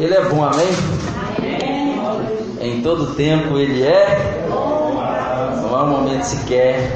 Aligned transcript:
Ele 0.00 0.14
é 0.14 0.24
bom, 0.30 0.42
amém? 0.42 0.66
Em 2.58 2.80
todo 2.80 3.14
tempo 3.14 3.58
Ele 3.58 3.82
é. 3.82 4.46
Não 4.48 5.76
há 5.76 5.84
momento 5.84 6.22
sequer 6.22 6.90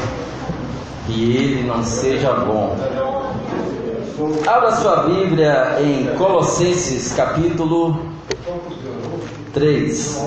que 1.07 1.37
Ele 1.37 1.69
não 1.69 1.85
seja 1.85 2.33
bom. 2.33 2.75
Abra 4.47 4.73
sua 4.77 5.03
Bíblia 5.03 5.77
em 5.83 6.17
Colossenses 6.17 7.13
capítulo 7.13 8.01
3. 9.53 10.25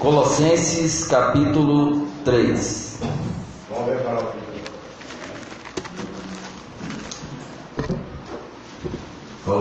Colossenses 0.00 1.06
capítulo 1.06 2.04
3. 2.24 2.87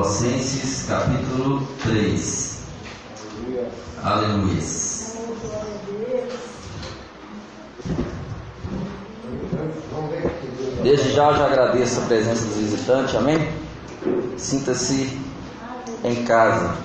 Colossenses 0.08 0.86
capítulo 0.88 1.68
3. 1.84 2.60
Aleluia. 4.02 4.62
Desde 10.82 11.12
já 11.12 11.34
já 11.34 11.46
agradeço 11.48 12.00
a 12.00 12.04
presença 12.04 12.46
dos 12.46 12.56
visitantes, 12.56 13.16
amém? 13.16 13.52
Sinta-se 14.38 15.20
em 16.06 16.24
casa. 16.24 16.78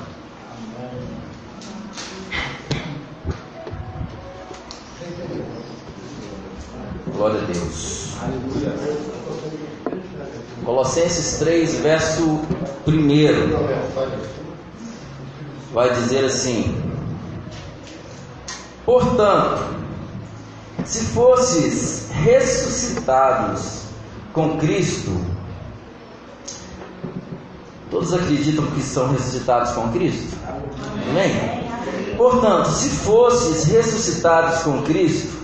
Glória 7.14 7.40
a 7.40 7.44
Deus. 7.44 8.16
Colossenses 10.64 11.38
3, 11.38 11.74
verso 11.80 12.40
1. 12.86 12.92
Vai 15.72 15.92
dizer 15.94 16.24
assim: 16.26 16.74
Portanto, 18.84 19.64
se 20.84 21.04
fosses 21.06 22.08
ressuscitados 22.12 23.82
com 24.32 24.58
Cristo, 24.58 25.20
todos 27.90 28.12
acreditam 28.12 28.66
que 28.66 28.82
são 28.82 29.10
ressuscitados 29.12 29.72
com 29.72 29.90
Cristo? 29.92 30.36
Amém? 31.10 32.16
Portanto, 32.16 32.68
se 32.68 32.88
fosses 32.90 33.64
ressuscitados 33.64 34.62
com 34.62 34.82
Cristo, 34.82 35.42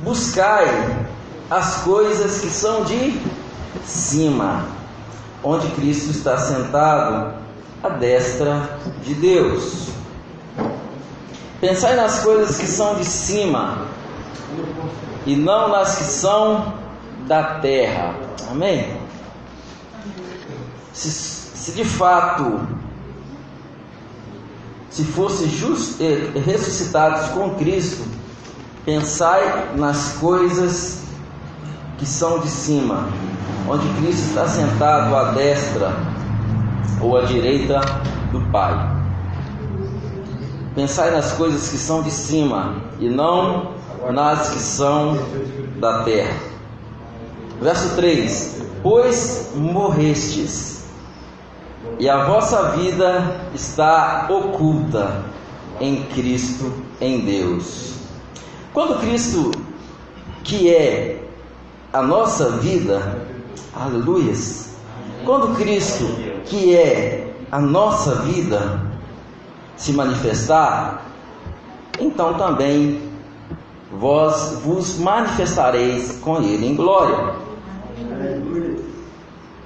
buscai 0.00 0.66
as 1.50 1.82
coisas 1.82 2.40
que 2.40 2.48
são 2.48 2.84
de 2.84 3.18
cima, 3.84 4.64
onde 5.42 5.68
Cristo 5.70 6.10
está 6.10 6.38
sentado 6.38 7.34
à 7.82 7.88
destra 7.90 8.78
de 9.02 9.14
Deus. 9.14 9.88
Pensai 11.60 11.96
nas 11.96 12.20
coisas 12.20 12.58
que 12.58 12.66
são 12.66 12.96
de 12.96 13.04
cima 13.04 13.86
e 15.24 15.34
não 15.34 15.68
nas 15.68 15.96
que 15.96 16.04
são 16.04 16.74
da 17.26 17.60
terra. 17.60 18.14
Amém? 18.50 19.00
Se, 20.92 21.10
se 21.10 21.72
de 21.72 21.84
fato 21.84 22.60
se 24.90 25.04
fossem 25.04 25.46
eh, 26.00 26.38
ressuscitados 26.38 27.28
com 27.32 27.50
Cristo, 27.56 28.02
pensai 28.84 29.74
nas 29.76 30.12
coisas 30.12 31.00
que 31.98 32.06
são 32.06 32.38
de 32.38 32.48
cima, 32.48 33.06
onde 33.68 33.88
Cristo 34.00 34.28
está 34.28 34.46
sentado 34.46 35.14
à 35.14 35.32
destra 35.32 35.92
ou 37.00 37.16
à 37.16 37.22
direita 37.22 37.80
do 38.32 38.40
Pai. 38.50 38.96
Pensai 40.74 41.10
nas 41.10 41.32
coisas 41.32 41.68
que 41.70 41.78
são 41.78 42.02
de 42.02 42.10
cima 42.10 42.76
e 43.00 43.08
não 43.08 43.74
nas 44.12 44.50
que 44.50 44.58
são 44.58 45.18
da 45.78 46.02
terra. 46.04 46.36
Verso 47.60 47.96
3: 47.96 48.62
Pois 48.82 49.52
morrestes, 49.54 50.84
e 51.98 52.08
a 52.08 52.24
vossa 52.24 52.70
vida 52.72 53.48
está 53.54 54.26
oculta 54.28 55.24
em 55.80 56.04
Cristo, 56.14 56.72
em 57.00 57.20
Deus. 57.20 57.94
Quando 58.72 59.00
Cristo, 59.00 59.50
que 60.44 60.70
é 60.70 61.22
a 61.92 62.02
nossa 62.02 62.50
vida, 62.58 63.25
aleluias, 63.74 64.76
quando 65.24 65.56
Cristo, 65.56 66.04
que 66.44 66.76
é 66.76 67.34
a 67.50 67.60
nossa 67.60 68.16
vida, 68.16 68.80
se 69.76 69.92
manifestar, 69.92 71.06
então 71.98 72.34
também 72.34 73.00
vós 73.92 74.60
vos 74.64 74.98
manifestareis 74.98 76.18
com 76.20 76.38
ele 76.42 76.66
em 76.66 76.74
glória. 76.74 77.34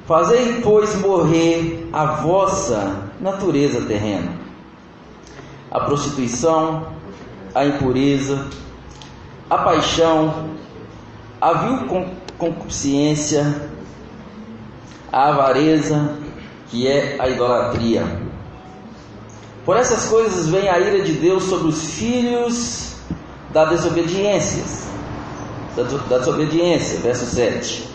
Fazei, 0.07 0.61
pois, 0.61 0.99
morrer 1.01 1.89
a 1.93 2.05
vossa 2.05 3.11
natureza 3.21 3.81
terrena, 3.83 4.33
a 5.71 5.81
prostituição, 5.81 6.87
a 7.55 7.65
impureza, 7.65 8.47
a 9.49 9.59
paixão, 9.59 10.51
a 11.41 11.53
vil 11.53 11.87
concupiscência, 12.39 13.71
a 15.13 15.29
avareza, 15.29 16.17
que 16.69 16.87
é 16.87 17.17
a 17.19 17.29
idolatria. 17.29 18.05
Por 19.65 19.77
essas 19.77 20.09
coisas 20.09 20.49
vem 20.49 20.69
a 20.69 20.79
ira 20.79 21.03
de 21.03 21.13
Deus 21.13 21.45
sobre 21.45 21.69
os 21.69 21.95
filhos 21.95 22.97
da 23.51 23.65
desobediência. 23.67 24.65
Da 25.77 26.19
desobediência, 26.19 26.99
verso 27.01 27.27
7. 27.27 27.89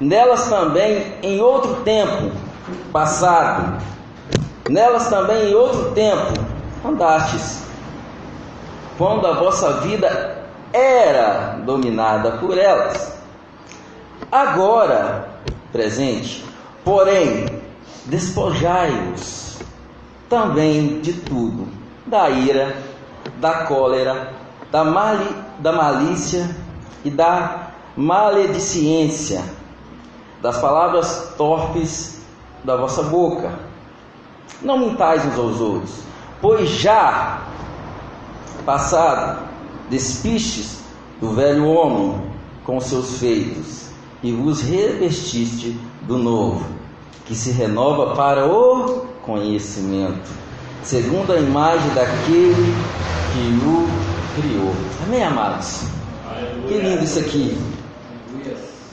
Nelas 0.00 0.48
também 0.48 1.14
em 1.22 1.40
outro 1.40 1.76
tempo 1.82 2.30
passado, 2.92 3.82
nelas 4.68 5.08
também 5.08 5.50
em 5.50 5.54
outro 5.54 5.90
tempo 5.90 6.34
andastes, 6.84 7.64
quando 8.96 9.26
a 9.26 9.32
vossa 9.32 9.80
vida 9.80 10.44
era 10.72 11.58
dominada 11.64 12.32
por 12.32 12.56
elas. 12.56 13.12
Agora, 14.30 15.28
presente, 15.72 16.44
porém, 16.88 17.44
despojai-os 18.06 19.58
também 20.26 21.02
de 21.02 21.12
tudo, 21.12 21.68
da 22.06 22.30
ira, 22.30 22.82
da 23.36 23.66
cólera, 23.66 24.32
da, 24.72 24.84
mali, 24.84 25.28
da 25.58 25.70
malícia 25.70 26.48
e 27.04 27.10
da 27.10 27.72
maledicência, 27.94 29.44
das 30.40 30.56
palavras 30.62 31.34
torpes 31.36 32.22
da 32.64 32.74
vossa 32.74 33.02
boca. 33.02 33.52
Não 34.62 34.78
mintais 34.78 35.26
uns 35.26 35.38
aos 35.38 35.60
outros, 35.60 35.94
pois 36.40 36.70
já 36.70 37.42
passado 38.64 39.46
despistes 39.90 40.78
do 41.20 41.32
velho 41.32 41.66
homem 41.66 42.32
com 42.64 42.80
seus 42.80 43.18
feitos 43.18 43.90
e 44.22 44.32
vos 44.32 44.62
revestiste 44.62 45.78
do 46.02 46.16
novo, 46.16 46.77
que 47.28 47.34
se 47.34 47.50
renova 47.50 48.16
para 48.16 48.46
o 48.46 49.06
conhecimento, 49.22 50.30
segundo 50.82 51.30
a 51.34 51.36
imagem 51.36 51.88
daquele 51.90 52.74
que 53.32 53.66
o 53.66 53.86
criou. 54.34 54.74
Amém, 55.04 55.22
amados? 55.22 55.82
Que 56.66 56.78
lindo 56.78 57.04
isso 57.04 57.18
aqui. 57.18 57.58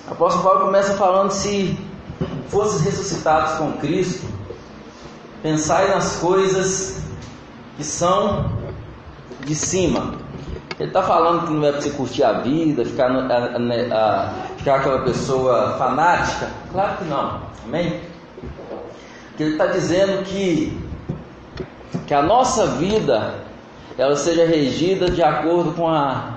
O 0.07 0.11
apóstolo 0.11 0.43
Paulo 0.43 0.65
começa 0.65 0.95
falando: 0.95 1.31
se 1.31 1.79
fosses 2.49 2.81
ressuscitados 2.81 3.53
com 3.53 3.71
Cristo, 3.73 4.27
pensai 5.41 5.87
nas 5.89 6.17
coisas 6.17 7.01
que 7.77 7.83
são 7.85 8.51
de 9.45 9.55
cima, 9.55 10.15
ele 10.77 10.89
está 10.89 11.03
falando 11.03 11.47
que 11.47 11.53
não 11.53 11.65
é 11.65 11.71
para 11.71 11.81
você 11.81 11.91
curtir 11.91 12.23
a 12.23 12.33
vida, 12.33 12.83
ficar, 12.83 13.09
a, 13.09 13.17
a, 13.17 14.27
a, 14.27 14.33
ficar 14.57 14.75
aquela 14.75 14.99
pessoa 15.03 15.77
fanática? 15.77 16.49
Claro 16.73 16.97
que 16.97 17.05
não. 17.05 17.39
Amém? 17.63 18.01
Que 19.37 19.43
ele 19.43 19.51
está 19.51 19.67
dizendo 19.67 20.23
que, 20.23 20.77
que 22.07 22.13
a 22.13 22.21
nossa 22.21 22.67
vida 22.67 23.35
ela 23.97 24.15
seja 24.15 24.45
regida 24.45 25.09
de 25.09 25.23
acordo 25.23 25.73
com 25.73 25.87
a, 25.87 26.35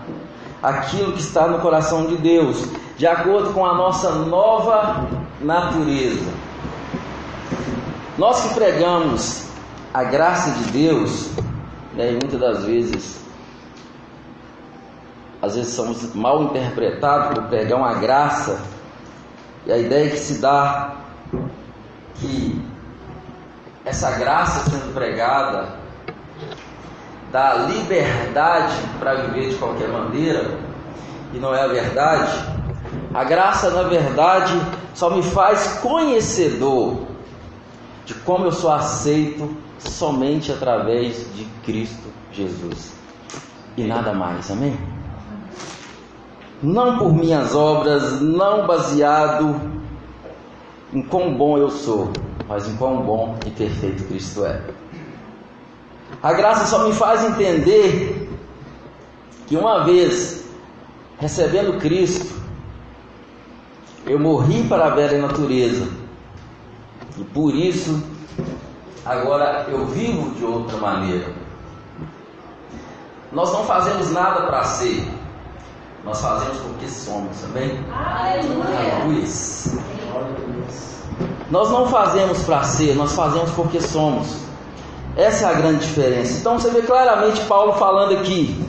aquilo 0.62 1.12
que 1.12 1.20
está 1.20 1.46
no 1.46 1.58
coração 1.58 2.06
de 2.06 2.16
Deus, 2.16 2.64
de 2.96 3.06
acordo 3.06 3.52
com 3.52 3.64
a 3.64 3.74
nossa 3.74 4.10
nova 4.12 5.06
natureza. 5.40 6.30
Nós 8.16 8.42
que 8.42 8.54
pregamos 8.54 9.48
a 9.94 10.04
graça 10.04 10.50
de 10.50 10.70
Deus, 10.70 11.30
né, 11.94 12.10
muitas 12.12 12.40
das 12.40 12.64
vezes 12.64 13.18
às 15.40 15.54
vezes 15.54 15.72
somos 15.72 16.14
mal 16.14 16.42
interpretados 16.44 17.34
por 17.34 17.44
pegar 17.44 17.76
uma 17.76 17.94
graça 17.94 18.60
e 19.66 19.72
a 19.72 19.78
ideia 19.78 20.10
que 20.10 20.18
se 20.18 20.40
dá 20.40 20.96
que 22.20 22.60
essa 23.84 24.10
graça 24.12 24.70
sendo 24.70 24.92
pregada, 24.92 25.76
da 27.32 27.54
liberdade 27.54 28.74
para 28.98 29.14
viver 29.14 29.50
de 29.50 29.56
qualquer 29.56 29.88
maneira, 29.88 30.58
e 31.32 31.38
não 31.38 31.54
é 31.54 31.62
a 31.62 31.68
verdade, 31.68 32.32
a 33.14 33.24
graça, 33.24 33.70
na 33.70 33.82
verdade, 33.82 34.60
só 34.94 35.10
me 35.10 35.22
faz 35.22 35.78
conhecedor 35.80 37.06
de 38.04 38.14
como 38.14 38.46
eu 38.46 38.52
sou 38.52 38.72
aceito 38.72 39.54
somente 39.78 40.50
através 40.50 41.26
de 41.34 41.44
Cristo 41.64 42.08
Jesus. 42.32 42.92
E 43.76 43.84
nada 43.84 44.12
mais, 44.12 44.50
amém? 44.50 44.78
Não 46.62 46.98
por 46.98 47.12
minhas 47.12 47.54
obras, 47.54 48.20
não 48.20 48.66
baseado 48.66 49.77
em 50.92 51.02
quão 51.02 51.34
bom 51.34 51.58
eu 51.58 51.70
sou, 51.70 52.10
mas 52.48 52.68
em 52.68 52.76
quão 52.76 53.02
bom 53.02 53.36
e 53.46 53.50
perfeito 53.50 54.04
Cristo 54.04 54.44
é. 54.44 54.60
A 56.22 56.32
graça 56.32 56.66
só 56.66 56.86
me 56.86 56.94
faz 56.94 57.24
entender 57.24 58.28
que 59.46 59.56
uma 59.56 59.84
vez 59.84 60.44
recebendo 61.18 61.78
Cristo, 61.78 62.34
eu 64.06 64.18
morri 64.18 64.64
para 64.64 64.86
a 64.86 64.90
velha 64.90 65.18
natureza. 65.18 65.88
E 67.16 67.24
por 67.24 67.54
isso, 67.54 68.02
agora 69.04 69.66
eu 69.68 69.86
vivo 69.86 70.30
de 70.34 70.44
outra 70.44 70.78
maneira. 70.78 71.32
Nós 73.32 73.52
não 73.52 73.64
fazemos 73.64 74.10
nada 74.12 74.46
para 74.46 74.64
ser, 74.64 75.06
nós 76.04 76.20
fazemos 76.20 76.58
porque 76.58 76.88
somos, 76.88 77.38
também. 77.40 77.78
Aleluia. 77.92 79.26
Nós 81.50 81.70
não 81.70 81.88
fazemos 81.88 82.42
para 82.42 82.62
ser, 82.62 82.94
nós 82.94 83.12
fazemos 83.12 83.50
porque 83.52 83.80
somos. 83.80 84.48
Essa 85.16 85.46
é 85.46 85.48
a 85.48 85.54
grande 85.54 85.86
diferença. 85.86 86.38
Então 86.38 86.58
você 86.58 86.70
vê 86.70 86.82
claramente 86.82 87.40
Paulo 87.42 87.72
falando 87.74 88.12
aqui. 88.12 88.64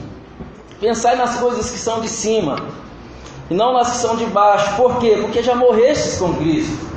Pensai 0.80 1.14
nas 1.14 1.36
coisas 1.36 1.70
que 1.70 1.78
são 1.78 2.00
de 2.00 2.08
cima 2.08 2.56
e 3.50 3.54
não 3.54 3.72
nas 3.72 3.90
que 3.90 3.96
são 3.98 4.16
de 4.16 4.24
baixo. 4.26 4.76
Por 4.76 4.98
quê? 4.98 5.18
Porque 5.20 5.42
já 5.42 5.54
morrestes 5.54 6.18
com 6.18 6.34
Cristo. 6.36 6.88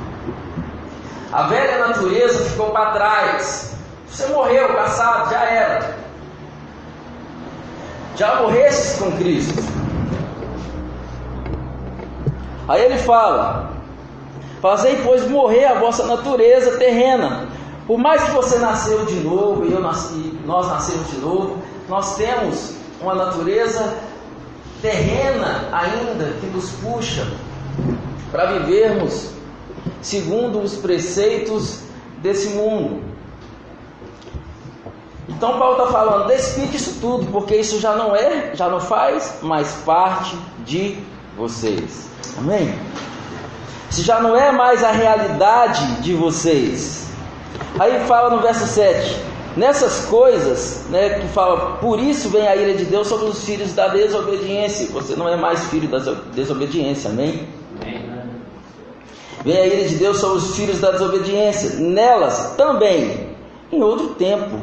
A 1.30 1.42
velha 1.42 1.86
natureza 1.86 2.44
ficou 2.44 2.70
para 2.70 2.92
trás. 2.92 3.74
Você 4.08 4.26
morreu, 4.28 4.72
passado, 4.74 5.30
já 5.30 5.40
era. 5.42 5.96
Já 8.16 8.36
morrestes 8.36 8.98
com 8.98 9.12
Cristo. 9.12 9.62
Aí 12.68 12.82
ele 12.82 12.98
fala: 12.98 13.73
Fazei, 14.64 14.96
pois, 15.04 15.28
morrer 15.28 15.66
a 15.66 15.78
vossa 15.78 16.06
natureza 16.06 16.78
terrena. 16.78 17.48
Por 17.86 17.98
mais 17.98 18.24
que 18.24 18.30
você 18.30 18.58
nasceu 18.58 19.04
de 19.04 19.16
novo 19.16 19.66
e 19.66 19.70
eu 19.70 19.78
nasci, 19.78 20.38
nós 20.46 20.66
nascemos 20.68 21.06
de 21.10 21.18
novo, 21.18 21.62
nós 21.86 22.16
temos 22.16 22.74
uma 22.98 23.14
natureza 23.14 23.94
terrena 24.80 25.68
ainda 25.70 26.32
que 26.40 26.46
nos 26.46 26.70
puxa 26.76 27.30
para 28.30 28.52
vivermos 28.52 29.32
segundo 30.00 30.62
os 30.62 30.76
preceitos 30.76 31.80
desse 32.22 32.48
mundo. 32.54 33.02
Então 35.28 35.58
Paulo 35.58 35.76
está 35.76 35.92
falando, 35.92 36.28
despide 36.28 36.78
isso 36.78 37.00
tudo, 37.02 37.26
porque 37.26 37.54
isso 37.54 37.78
já 37.80 37.94
não 37.94 38.16
é, 38.16 38.52
já 38.54 38.70
não 38.70 38.80
faz 38.80 39.40
mais 39.42 39.74
parte 39.84 40.34
de 40.64 40.96
vocês. 41.36 42.08
Amém? 42.38 42.74
Isso 43.94 44.02
já 44.02 44.18
não 44.18 44.36
é 44.36 44.50
mais 44.50 44.82
a 44.82 44.90
realidade 44.90 46.02
de 46.02 46.14
vocês. 46.14 47.06
Aí 47.78 48.04
fala 48.08 48.28
no 48.28 48.42
verso 48.42 48.66
7: 48.66 49.16
Nessas 49.56 50.06
coisas, 50.06 50.86
né, 50.90 51.20
que 51.20 51.28
fala, 51.28 51.76
por 51.76 52.00
isso 52.00 52.28
vem 52.28 52.44
a 52.44 52.56
ira 52.56 52.74
de 52.74 52.86
Deus 52.86 53.06
sobre 53.06 53.26
os 53.26 53.44
filhos 53.44 53.72
da 53.72 53.86
desobediência. 53.86 54.88
Você 54.88 55.14
não 55.14 55.28
é 55.28 55.36
mais 55.36 55.66
filho 55.66 55.88
da 55.88 56.00
desobediência, 56.32 57.10
amém? 57.10 57.48
Vem 59.44 59.56
a 59.56 59.64
ira 59.64 59.88
de 59.88 59.94
Deus 59.94 60.16
sobre 60.16 60.38
os 60.38 60.56
filhos 60.56 60.80
da 60.80 60.90
desobediência. 60.90 61.78
Nelas 61.78 62.54
também, 62.56 63.28
em 63.70 63.80
outro 63.80 64.08
tempo, 64.16 64.60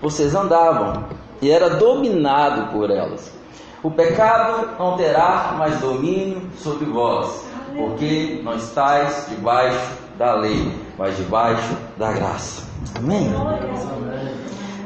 vocês 0.00 0.32
andavam 0.32 1.06
e 1.42 1.50
era 1.50 1.70
dominado 1.70 2.70
por 2.70 2.88
elas. 2.88 3.32
O 3.82 3.90
pecado 3.90 4.68
não 4.78 4.96
terá 4.96 5.54
mais 5.56 5.78
domínio 5.80 6.42
sobre 6.58 6.84
vós, 6.84 7.46
porque 7.74 8.40
não 8.44 8.54
estáis 8.54 9.26
debaixo 9.28 9.92
da 10.18 10.34
lei, 10.34 10.78
mas 10.98 11.16
debaixo 11.16 11.76
da 11.96 12.12
graça. 12.12 12.62
Amém? 12.94 13.32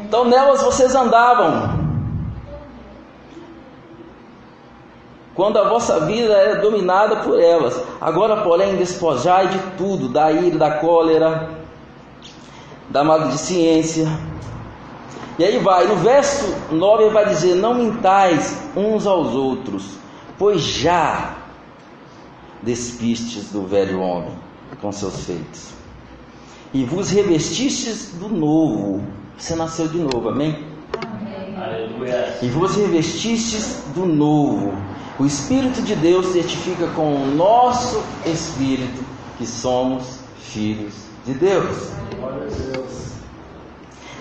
Então 0.04 0.24
nelas 0.24 0.62
vocês 0.62 0.94
andavam. 0.94 1.84
Quando 5.34 5.58
a 5.58 5.68
vossa 5.68 5.98
vida 6.06 6.32
era 6.32 6.60
dominada 6.60 7.16
por 7.16 7.40
elas. 7.40 7.82
Agora, 8.00 8.42
porém, 8.42 8.76
despojai 8.76 9.48
de 9.48 9.58
tudo, 9.76 10.08
da 10.08 10.30
ira, 10.30 10.56
da 10.56 10.70
cólera, 10.78 11.50
da 12.88 13.02
maledicência. 13.02 14.06
E 15.38 15.44
aí 15.44 15.58
vai, 15.58 15.86
no 15.86 15.96
verso 15.96 16.54
9 16.70 17.04
ele 17.04 17.12
vai 17.12 17.28
dizer: 17.28 17.54
Não 17.54 17.74
mintais 17.74 18.56
uns 18.76 19.06
aos 19.06 19.34
outros, 19.34 19.84
pois 20.38 20.60
já 20.60 21.36
despistes 22.62 23.50
do 23.50 23.66
velho 23.66 24.00
homem 24.00 24.32
com 24.80 24.90
seus 24.92 25.24
feitos 25.24 25.74
e 26.74 26.82
vos 26.84 27.10
revestistes 27.10 28.10
do 28.18 28.28
novo. 28.28 29.00
Você 29.38 29.54
nasceu 29.54 29.86
de 29.86 29.98
novo, 29.98 30.28
amém? 30.28 30.64
amém. 31.00 31.54
E 32.42 32.48
vos 32.48 32.74
revestistes 32.74 33.84
do 33.94 34.04
novo. 34.04 34.74
O 35.18 35.24
Espírito 35.24 35.80
de 35.82 35.94
Deus 35.94 36.26
certifica 36.26 36.88
com 36.88 37.14
o 37.14 37.26
nosso 37.28 38.02
Espírito 38.26 39.04
que 39.38 39.46
somos 39.46 40.18
filhos 40.36 40.94
de 41.24 41.34
Deus. 41.34 41.92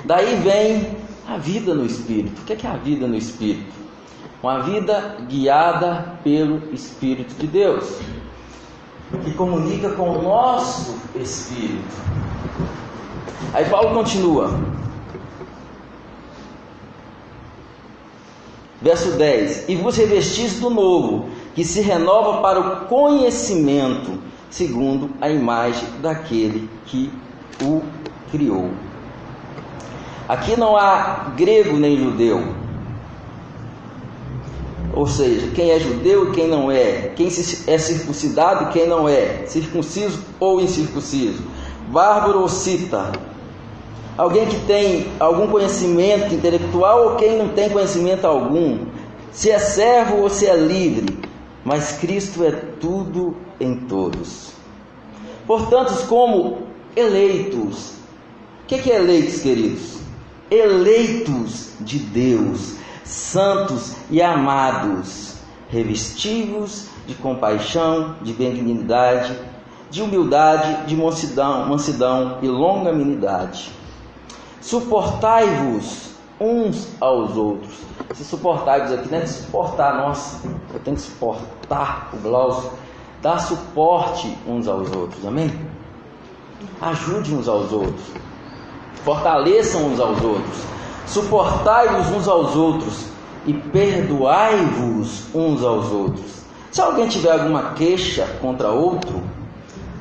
Daí 0.05 0.35
vem 0.37 0.97
a 1.27 1.37
vida 1.37 1.73
no 1.73 1.85
Espírito. 1.85 2.41
O 2.41 2.45
que 2.45 2.65
é 2.65 2.69
a 2.69 2.75
vida 2.75 3.07
no 3.07 3.15
Espírito? 3.15 3.71
Uma 4.41 4.61
vida 4.61 5.17
guiada 5.29 6.17
pelo 6.23 6.73
Espírito 6.73 7.33
de 7.35 7.47
Deus, 7.47 7.97
que 9.23 9.33
comunica 9.33 9.89
com 9.91 10.17
o 10.17 10.21
nosso 10.21 10.97
Espírito. 11.15 11.95
Aí 13.53 13.63
Paulo 13.69 13.93
continua. 13.93 14.59
Verso 18.81 19.11
10: 19.11 19.69
E 19.69 19.75
vos 19.77 19.95
revestis 19.95 20.59
do 20.59 20.69
novo, 20.69 21.29
que 21.55 21.63
se 21.63 21.79
renova 21.79 22.41
para 22.41 22.59
o 22.59 22.85
conhecimento, 22.87 24.19
segundo 24.49 25.11
a 25.21 25.29
imagem 25.29 25.87
daquele 26.01 26.69
que 26.85 27.09
o 27.61 27.81
criou. 28.29 28.69
Aqui 30.27 30.57
não 30.57 30.77
há 30.77 31.33
grego 31.35 31.77
nem 31.77 31.97
judeu. 31.97 32.41
Ou 34.93 35.07
seja, 35.07 35.47
quem 35.55 35.71
é 35.71 35.79
judeu 35.79 36.29
e 36.29 36.31
quem 36.31 36.47
não 36.47 36.71
é, 36.71 37.11
quem 37.15 37.27
é 37.27 37.77
circuncidado 37.77 38.65
e 38.65 38.67
quem 38.67 38.87
não 38.87 39.09
é, 39.09 39.45
circunciso 39.47 40.23
ou 40.39 40.61
incircunciso, 40.61 41.41
bárbaro 41.87 42.41
ou 42.41 42.47
cita, 42.47 43.11
alguém 44.15 44.45
que 44.45 44.59
tem 44.67 45.07
algum 45.19 45.47
conhecimento 45.47 46.35
intelectual 46.35 47.09
ou 47.09 47.15
quem 47.15 47.37
não 47.37 47.49
tem 47.49 47.71
conhecimento 47.71 48.25
algum, 48.25 48.85
se 49.31 49.49
é 49.49 49.57
servo 49.57 50.17
ou 50.17 50.29
se 50.29 50.45
é 50.45 50.55
livre, 50.55 51.17
mas 51.65 51.93
Cristo 51.93 52.43
é 52.43 52.51
tudo 52.51 53.35
em 53.59 53.75
todos. 53.75 54.51
Portanto, 55.47 56.05
como 56.07 56.59
eleitos, 56.95 57.93
o 58.63 58.67
que 58.67 58.91
é 58.91 58.97
eleitos, 58.97 59.41
queridos? 59.41 60.02
Eleitos 60.53 61.71
de 61.79 61.99
Deus, 61.99 62.75
santos 63.03 63.95
e 64.11 64.21
amados, 64.21 65.35
revestivos 65.69 66.87
de 67.07 67.15
compaixão, 67.15 68.15
de 68.21 68.33
benignidade, 68.33 69.37
de 69.89 70.01
humildade, 70.01 70.85
de 70.85 70.95
mansidão, 70.95 71.67
mansidão 71.67 72.37
e 72.41 72.47
longanimidade 72.47 73.71
Suportai-vos 74.63 76.11
uns 76.39 76.87
aos 77.01 77.35
outros. 77.35 77.73
Se 78.13 78.23
suportai-vos 78.23 78.93
aqui 78.93 79.09
não 79.09 79.17
é 79.17 79.21
de 79.21 79.29
suportar, 79.29 79.97
nossa, 79.97 80.39
eu 80.73 80.79
tenho 80.79 80.95
que 80.95 81.01
suportar 81.01 82.09
o 82.13 82.17
Glaucio. 82.17 82.71
Dá 83.21 83.37
suporte 83.37 84.37
uns 84.47 84.67
aos 84.67 84.89
outros, 84.95 85.25
amém? 85.25 85.51
Ajude 86.79 87.35
uns 87.35 87.49
aos 87.49 87.73
outros. 87.73 88.05
Fortaleçam 89.03 89.87
uns 89.87 89.99
aos 89.99 90.21
outros. 90.21 90.57
Suportai-vos 91.07 92.09
uns 92.11 92.27
aos 92.27 92.55
outros 92.55 93.05
e 93.45 93.53
perdoai-vos 93.53 95.25
uns 95.33 95.63
aos 95.63 95.91
outros. 95.91 96.43
Se 96.71 96.81
alguém 96.81 97.07
tiver 97.07 97.31
alguma 97.31 97.73
queixa 97.73 98.25
contra 98.41 98.71
outro, 98.71 99.21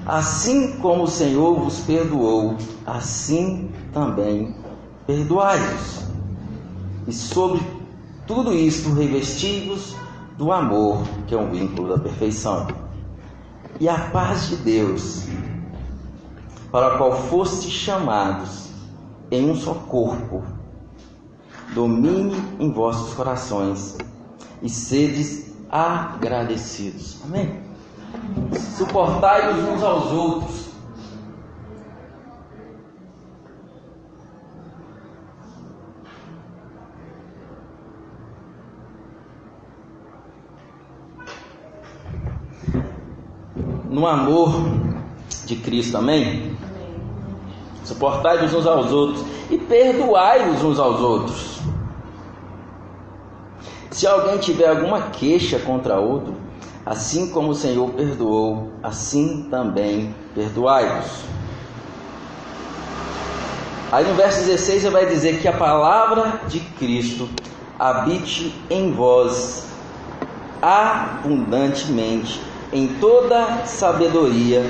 Assim 0.05 0.79
como 0.79 1.05
o 1.05 1.09
Senhor 1.09 1.61
vos 1.61 1.79
perdoou, 1.81 2.57
assim 2.85 3.71
também 3.93 4.57
perdoai-vos. 5.07 6.07
E 7.07 7.13
sobre 7.13 7.61
tudo 8.27 8.53
isto 8.53 8.93
revestivos 8.95 9.95
do 10.37 10.51
amor, 10.51 11.05
que 11.29 11.35
é 11.35 11.39
um 11.39 11.51
vínculo 11.51 11.89
da 11.89 12.03
perfeição. 12.03 12.67
E 13.79 13.89
a 13.89 13.97
paz 13.97 14.49
de 14.49 14.57
Deus, 14.57 15.25
para 16.73 16.89
a 16.89 16.99
qual 16.99 17.13
fostes 17.29 17.71
chamados 17.71 18.71
em 19.33 19.51
um 19.51 19.57
só 19.57 19.73
corpo, 19.73 20.45
domine 21.75 22.37
em 22.61 22.71
vossos 22.71 23.15
corações 23.15 23.97
e 24.61 24.69
sedes 24.69 25.55
agradecidos. 25.71 27.19
Amém? 27.25 27.63
Suportai-vos 28.77 29.65
uns 29.71 29.83
aos 29.83 30.13
outros. 30.13 30.73
No 43.89 44.07
amor 44.07 44.63
de 45.47 45.57
Cristo, 45.57 45.97
amém? 45.97 46.55
Suportai-vos 47.85 48.55
uns 48.55 48.67
aos 48.67 48.93
outros 48.93 49.25
e 49.51 49.59
perdoai-vos 49.59 50.63
uns 50.63 50.79
aos 50.79 51.01
outros. 51.01 51.59
Se 53.91 54.07
alguém 54.07 54.39
tiver 54.39 54.69
alguma 54.69 55.03
queixa 55.11 55.59
contra 55.59 55.99
outro, 55.99 56.35
assim 56.87 57.31
como 57.31 57.51
o 57.51 57.55
Senhor 57.55 57.91
perdoou, 57.91 58.73
assim 58.83 59.47
também 59.51 60.15
perdoai-vos. 60.35 61.25
Aí 63.91 64.09
no 64.09 64.15
verso 64.15 64.45
16 64.45 64.85
ele 64.85 64.93
vai 64.93 65.07
dizer 65.07 65.41
que 65.41 65.47
a 65.47 65.53
palavra 65.53 66.41
de 66.49 66.61
Cristo 66.61 67.29
habite 67.79 68.55
em 68.71 68.91
vós 68.93 69.67
abundantemente, 70.63 72.41
em 72.73 72.89
toda 72.95 73.67
sabedoria, 73.67 74.65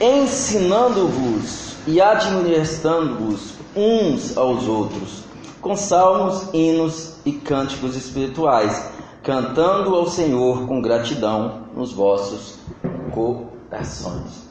ensinando-vos 0.00 1.65
e 1.86 2.00
administrando-vos 2.00 3.54
uns 3.74 4.36
aos 4.36 4.66
outros, 4.66 5.24
com 5.60 5.76
salmos, 5.76 6.48
hinos 6.52 7.16
e 7.24 7.32
cânticos 7.32 7.96
espirituais, 7.96 8.90
cantando 9.22 9.94
ao 9.94 10.08
Senhor 10.08 10.66
com 10.66 10.80
gratidão 10.80 11.66
nos 11.74 11.92
vossos 11.92 12.58
corações. 13.12 14.46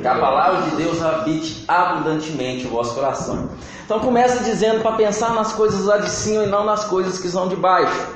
Que 0.00 0.06
a 0.06 0.18
palavra 0.18 0.70
de 0.70 0.76
Deus 0.76 1.02
habite 1.02 1.64
abundantemente 1.68 2.66
o 2.66 2.70
vosso 2.70 2.94
coração. 2.94 3.50
Então 3.84 4.00
começa 4.00 4.42
dizendo 4.42 4.80
para 4.80 4.92
pensar 4.92 5.34
nas 5.34 5.52
coisas 5.52 5.84
lá 5.84 5.98
de 5.98 6.08
cima 6.08 6.44
e 6.44 6.46
não 6.46 6.64
nas 6.64 6.84
coisas 6.84 7.18
que 7.18 7.28
são 7.28 7.46
de 7.48 7.56
baixo. 7.56 8.08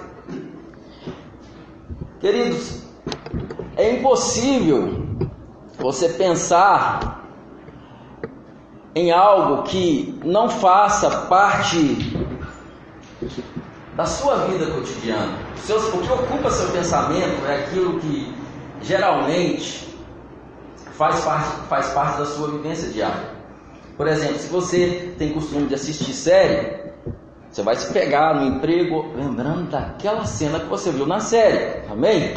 Queridos, 2.19 2.83
é 3.77 3.93
impossível 3.95 5.07
você 5.79 6.09
pensar 6.09 7.20
em 8.95 9.11
algo 9.11 9.63
que 9.65 10.19
não 10.25 10.49
faça 10.49 11.11
parte 11.27 12.17
da 13.97 14.05
sua 14.07 14.47
vida 14.47 14.67
cotidiana. 14.67 15.39
o 15.69 15.99
que 15.99 16.13
ocupa 16.13 16.51
seu 16.51 16.69
pensamento 16.71 17.47
é 17.47 17.65
aquilo 17.65 18.01
que 18.01 18.35
geralmente 18.83 19.89
faz 20.93 21.21
parte, 21.21 21.69
faz 21.69 21.89
parte 21.89 22.19
da 22.19 22.27
sua 22.27 22.51
vivência 22.51 22.89
diária. 22.89 23.31
Por 23.97 24.09
exemplo, 24.09 24.39
se 24.39 24.49
você 24.49 25.15
tem 25.19 25.33
costume 25.33 25.67
de 25.67 25.75
assistir 25.75 26.13
série, 26.13 26.81
você 27.51 27.63
vai 27.63 27.77
se 27.77 27.93
pegar 27.93 28.35
no 28.35 28.47
emprego 28.47 29.13
lembrando 29.15 29.71
daquela 29.71 30.25
cena 30.25 30.61
que 30.61 30.67
você 30.67 30.91
viu 30.91 31.07
na 31.07 31.21
série. 31.21 31.83
Amém? 31.91 32.35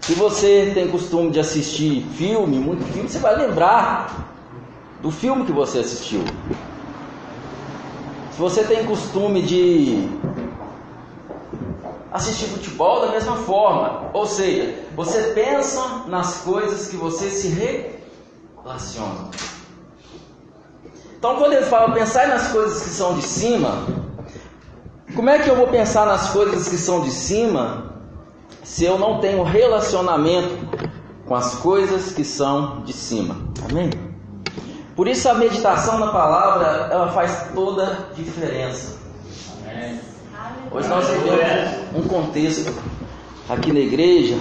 Se 0.00 0.14
você 0.14 0.70
tem 0.74 0.88
costume 0.88 1.30
de 1.30 1.40
assistir 1.40 2.02
filme, 2.14 2.58
muito 2.58 2.84
filme, 2.92 3.08
você 3.08 3.18
vai 3.18 3.36
lembrar 3.36 4.33
do 5.04 5.10
filme 5.10 5.44
que 5.44 5.52
você 5.52 5.80
assistiu. 5.80 6.24
Se 8.32 8.38
você 8.38 8.64
tem 8.64 8.86
costume 8.86 9.42
de 9.42 10.08
assistir 12.10 12.46
futebol 12.46 13.02
da 13.02 13.12
mesma 13.12 13.36
forma, 13.36 14.08
ou 14.14 14.24
seja, 14.24 14.82
você 14.96 15.34
pensa 15.34 16.04
nas 16.06 16.38
coisas 16.38 16.88
que 16.88 16.96
você 16.96 17.28
se 17.28 17.48
relaciona. 18.56 19.28
Então, 21.18 21.36
quando 21.36 21.52
ele 21.52 21.66
fala 21.66 21.92
pensar 21.92 22.26
nas 22.26 22.48
coisas 22.48 22.82
que 22.82 22.88
são 22.88 23.14
de 23.14 23.22
cima, 23.22 23.86
como 25.14 25.28
é 25.28 25.38
que 25.38 25.50
eu 25.50 25.56
vou 25.56 25.66
pensar 25.66 26.06
nas 26.06 26.30
coisas 26.30 26.66
que 26.66 26.78
são 26.78 27.02
de 27.02 27.10
cima 27.10 27.92
se 28.62 28.86
eu 28.86 28.98
não 28.98 29.20
tenho 29.20 29.42
relacionamento 29.42 30.66
com 31.26 31.34
as 31.34 31.56
coisas 31.56 32.10
que 32.10 32.24
são 32.24 32.80
de 32.84 32.94
cima? 32.94 33.36
Amém? 33.68 34.13
Por 34.96 35.08
isso 35.08 35.28
a 35.28 35.34
meditação 35.34 35.98
na 35.98 36.08
palavra, 36.12 36.88
ela 36.90 37.08
faz 37.08 37.48
toda 37.52 37.84
a 38.10 38.14
diferença. 38.14 38.96
Hoje 40.70 40.88
nós 40.88 41.06
vivemos 41.08 41.70
um 41.94 42.02
contexto 42.08 42.72
aqui 43.48 43.72
na 43.72 43.80
igreja 43.80 44.36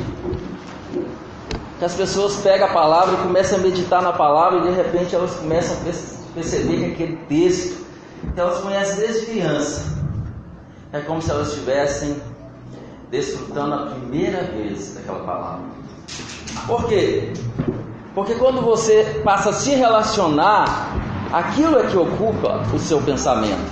que 1.80 1.86
as 1.86 1.96
pessoas 1.96 2.38
pegam 2.38 2.68
a 2.68 2.72
palavra 2.72 3.16
e 3.16 3.24
começam 3.24 3.60
a 3.60 3.62
meditar 3.62 4.02
na 4.02 4.14
palavra 4.14 4.60
e 4.60 4.62
de 4.64 4.72
repente 4.72 5.16
elas 5.16 5.34
começam 5.36 5.76
a 5.76 6.34
perceber 6.34 6.78
que 6.78 6.92
aquele 6.94 7.18
texto 7.28 7.86
que 8.34 8.40
elas 8.40 8.60
conhecem 8.60 8.96
desde 8.98 9.26
criança 9.26 9.84
é 10.94 11.00
como 11.02 11.22
se 11.22 11.32
elas 11.32 11.50
estivessem 11.50 12.22
desfrutando 13.10 13.74
a 13.74 13.86
primeira 13.88 14.44
vez 14.44 14.94
daquela 14.94 15.24
palavra. 15.24 15.66
Por 16.68 16.88
quê? 16.88 17.34
Porque 18.14 18.36
quando 18.36 18.62
você 18.62 19.22
passa 19.24 19.50
a 19.50 19.54
se 19.54 19.72
relacionar, 19.72 20.96
aquilo 21.32 21.80
é 21.80 21.88
que 21.88 21.98
ocupa 21.98 22.64
o 22.74 22.78
seu 22.78 23.02
pensamento. 23.02 23.72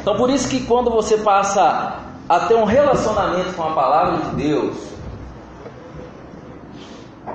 Então 0.00 0.16
por 0.16 0.30
isso 0.30 0.48
que 0.48 0.64
quando 0.64 0.90
você 0.90 1.18
passa 1.18 1.98
a 2.28 2.40
ter 2.40 2.54
um 2.54 2.64
relacionamento 2.64 3.52
com 3.54 3.64
a 3.64 3.72
palavra 3.72 4.18
de 4.18 4.36
Deus, 4.36 4.76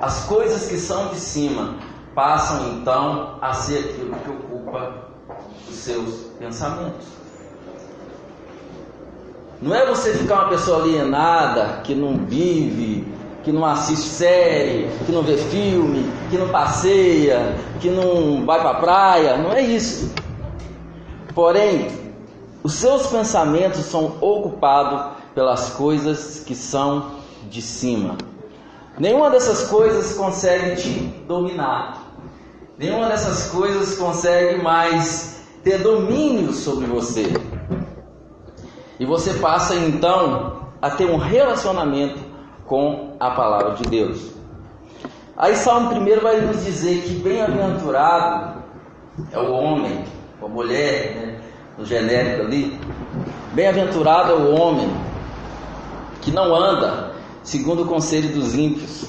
as 0.00 0.24
coisas 0.24 0.68
que 0.68 0.78
são 0.78 1.08
de 1.08 1.16
cima 1.16 1.76
passam 2.14 2.72
então 2.72 3.36
a 3.42 3.52
ser 3.52 3.78
aquilo 3.78 4.16
que 4.16 4.30
ocupa 4.30 4.94
os 5.68 5.74
seus 5.76 6.14
pensamentos. 6.38 7.06
Não 9.60 9.74
é 9.74 9.86
você 9.86 10.14
ficar 10.14 10.40
uma 10.40 10.48
pessoa 10.48 10.82
alienada, 10.82 11.82
que 11.84 11.94
não 11.94 12.16
vive 12.26 13.11
que 13.42 13.52
não 13.52 13.64
assiste 13.64 14.08
série, 14.08 14.88
que 15.04 15.12
não 15.12 15.22
vê 15.22 15.36
filme, 15.36 16.10
que 16.30 16.38
não 16.38 16.48
passeia, 16.48 17.56
que 17.80 17.90
não 17.90 18.44
vai 18.46 18.60
para 18.60 18.70
a 18.70 18.80
praia, 18.80 19.36
não 19.36 19.52
é 19.52 19.60
isso. 19.60 20.12
Porém, 21.34 21.88
os 22.62 22.74
seus 22.74 23.06
pensamentos 23.08 23.80
são 23.80 24.16
ocupados 24.20 25.16
pelas 25.34 25.70
coisas 25.70 26.42
que 26.46 26.54
são 26.54 27.12
de 27.50 27.60
cima. 27.60 28.16
Nenhuma 28.98 29.30
dessas 29.30 29.68
coisas 29.68 30.14
consegue 30.14 30.76
te 30.76 30.90
dominar. 31.26 32.12
Nenhuma 32.78 33.08
dessas 33.08 33.50
coisas 33.50 33.96
consegue 33.96 34.62
mais 34.62 35.40
ter 35.64 35.78
domínio 35.78 36.52
sobre 36.52 36.86
você. 36.86 37.32
E 39.00 39.06
você 39.06 39.34
passa 39.34 39.74
então 39.74 40.68
a 40.80 40.90
ter 40.90 41.06
um 41.06 41.16
relacionamento 41.16 42.31
com 42.66 43.16
a 43.18 43.30
palavra 43.30 43.74
de 43.74 43.84
Deus. 43.84 44.32
Aí 45.36 45.56
Salmo 45.56 45.90
1 45.90 46.20
vai 46.20 46.40
nos 46.40 46.64
dizer 46.64 47.02
que 47.02 47.14
bem-aventurado 47.14 48.62
é 49.32 49.38
o 49.38 49.52
homem, 49.52 50.04
a 50.42 50.48
mulher, 50.48 51.14
né, 51.14 51.40
no 51.78 51.84
genérico 51.84 52.42
ali. 52.42 52.78
Bem-aventurado 53.52 54.32
é 54.32 54.34
o 54.34 54.54
homem 54.54 54.90
que 56.20 56.30
não 56.30 56.54
anda 56.54 57.12
segundo 57.42 57.82
o 57.82 57.86
conselho 57.86 58.28
dos 58.32 58.54
ímpios, 58.54 59.06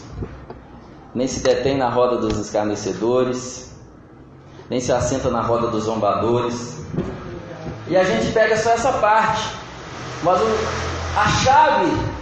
nem 1.13 1.27
se 1.27 1.43
detém 1.43 1.77
na 1.77 1.89
roda 1.89 2.17
dos 2.17 2.37
escarnecedores, 2.39 3.73
nem 4.69 4.79
se 4.79 4.91
assenta 4.91 5.29
na 5.29 5.41
roda 5.41 5.67
dos 5.67 5.83
zombadores. 5.83 6.83
E 7.87 7.95
a 7.95 8.03
gente 8.03 8.31
pega 8.31 8.57
só 8.57 8.71
essa 8.71 8.93
parte, 8.93 9.55
mas 10.23 10.41
o, 10.41 10.45
a 11.19 11.27
chave 11.27 12.12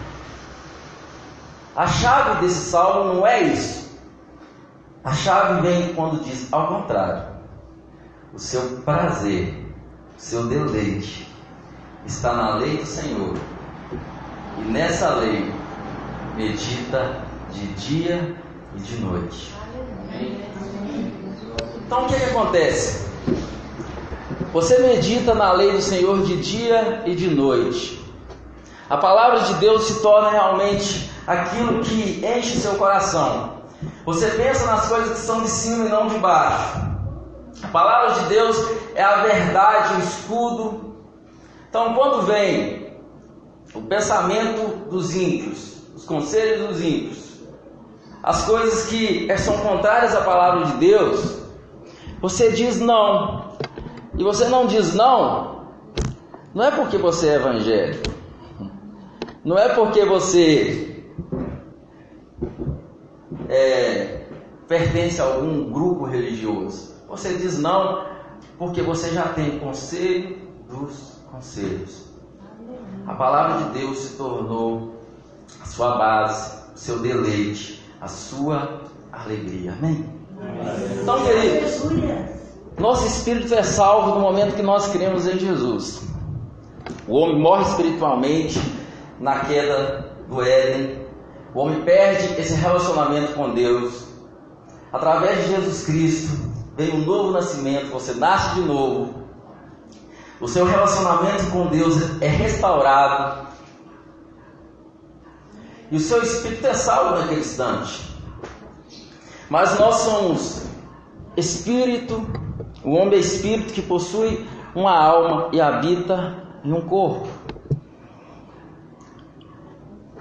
a 1.75 1.87
chave 1.87 2.41
desse 2.41 2.69
salmo 2.69 3.13
não 3.13 3.27
é 3.27 3.41
isso. 3.43 3.89
A 5.03 5.13
chave 5.13 5.61
vem 5.61 5.93
quando 5.93 6.23
diz 6.23 6.51
ao 6.51 6.67
contrário. 6.67 7.31
O 8.33 8.39
seu 8.39 8.81
prazer, 8.83 9.65
o 10.17 10.21
seu 10.21 10.47
deleite 10.47 11.27
está 12.05 12.33
na 12.33 12.55
lei 12.55 12.77
do 12.77 12.85
Senhor. 12.85 13.35
E 14.57 14.61
nessa 14.69 15.15
lei 15.15 15.51
medita 16.35 17.21
de 17.51 17.67
dia 17.73 18.35
e 18.75 18.79
de 18.79 18.97
noite. 18.97 19.53
Então 21.85 22.05
o 22.05 22.07
que, 22.07 22.15
que 22.15 22.25
acontece? 22.25 23.09
Você 24.53 24.79
medita 24.79 25.33
na 25.33 25.51
lei 25.53 25.71
do 25.71 25.81
Senhor 25.81 26.21
de 26.23 26.37
dia 26.37 27.03
e 27.05 27.15
de 27.15 27.29
noite. 27.29 28.01
A 28.89 28.97
palavra 28.97 29.41
de 29.41 29.53
Deus 29.55 29.83
se 29.83 30.01
torna 30.01 30.29
realmente 30.29 31.10
aquilo 31.27 31.81
que 31.83 32.25
enche 32.25 32.57
seu 32.57 32.75
coração. 32.75 33.61
Você 34.05 34.27
pensa 34.31 34.65
nas 34.65 34.87
coisas 34.87 35.19
que 35.19 35.25
são 35.25 35.41
de 35.41 35.49
cima 35.49 35.85
e 35.85 35.89
não 35.89 36.07
de 36.07 36.17
baixo. 36.17 36.81
A 37.63 37.67
palavra 37.67 38.21
de 38.21 38.29
Deus 38.29 38.57
é 38.95 39.03
a 39.03 39.23
verdade, 39.23 39.95
o 39.95 39.99
escudo. 39.99 40.95
Então, 41.69 41.93
quando 41.93 42.23
vem 42.23 42.97
o 43.73 43.81
pensamento 43.81 44.89
dos 44.89 45.15
ímpios, 45.15 45.83
os 45.95 46.05
conselhos 46.05 46.67
dos 46.67 46.81
ímpios, 46.81 47.39
as 48.23 48.45
coisas 48.45 48.87
que 48.87 49.27
são 49.37 49.57
contrárias 49.59 50.15
à 50.15 50.21
palavra 50.21 50.65
de 50.65 50.73
Deus, 50.73 51.37
você 52.21 52.51
diz 52.51 52.79
não. 52.79 53.51
E 54.17 54.23
você 54.23 54.47
não 54.49 54.67
diz 54.67 54.93
não, 54.93 55.65
não 56.53 56.65
é 56.65 56.71
porque 56.71 56.97
você 56.97 57.29
é 57.29 57.35
evangélico, 57.35 58.11
não 59.43 59.57
é 59.57 59.69
porque 59.69 60.03
você 60.05 60.90
é, 63.51 64.23
pertence 64.67 65.21
a 65.21 65.25
algum 65.25 65.69
grupo 65.71 66.05
religioso. 66.05 66.95
Você 67.09 67.33
diz 67.33 67.59
não 67.59 68.05
porque 68.57 68.81
você 68.81 69.11
já 69.11 69.27
tem 69.27 69.59
conselho 69.59 70.37
dos 70.69 71.19
conselhos. 71.29 72.05
A 73.05 73.13
palavra 73.13 73.65
de 73.65 73.79
Deus 73.79 73.97
se 73.97 74.15
tornou 74.15 74.95
a 75.61 75.65
sua 75.65 75.97
base, 75.97 76.59
o 76.73 76.77
seu 76.77 76.99
deleite, 76.99 77.83
a 77.99 78.07
sua 78.07 78.81
alegria. 79.11 79.73
Amém? 79.73 80.05
Então, 81.01 81.21
queridos, 81.23 81.83
nosso 82.79 83.05
espírito 83.05 83.53
é 83.53 83.63
salvo 83.63 84.15
no 84.15 84.21
momento 84.21 84.55
que 84.55 84.61
nós 84.61 84.87
cremos 84.91 85.27
em 85.27 85.37
Jesus. 85.37 86.07
O 87.07 87.15
homem 87.15 87.39
morre 87.39 87.63
espiritualmente 87.63 88.59
na 89.19 89.39
queda 89.41 90.15
do 90.29 90.41
Éden. 90.41 91.00
O 91.53 91.59
homem 91.59 91.81
perde 91.83 92.39
esse 92.39 92.53
relacionamento 92.53 93.33
com 93.33 93.53
Deus. 93.53 94.05
Através 94.91 95.41
de 95.41 95.55
Jesus 95.55 95.85
Cristo 95.85 96.51
vem 96.75 96.93
um 96.93 97.05
novo 97.05 97.31
nascimento, 97.31 97.91
você 97.91 98.13
nasce 98.13 98.55
de 98.55 98.61
novo. 98.61 99.21
O 100.39 100.47
seu 100.47 100.65
relacionamento 100.65 101.51
com 101.51 101.67
Deus 101.67 102.21
é 102.21 102.27
restaurado. 102.27 103.47
E 105.91 105.97
o 105.97 105.99
seu 105.99 106.23
espírito 106.23 106.65
é 106.65 106.73
salvo 106.73 107.19
naquele 107.19 107.41
instante. 107.41 108.09
Mas 109.49 109.77
nós 109.77 109.95
somos 109.95 110.63
espírito, 111.35 112.25
o 112.83 112.91
homem 112.91 113.15
é 113.15 113.17
espírito 113.17 113.73
que 113.73 113.81
possui 113.81 114.47
uma 114.73 114.97
alma 114.97 115.49
e 115.51 115.59
habita 115.59 116.41
em 116.63 116.71
um 116.71 116.81
corpo. 116.81 117.27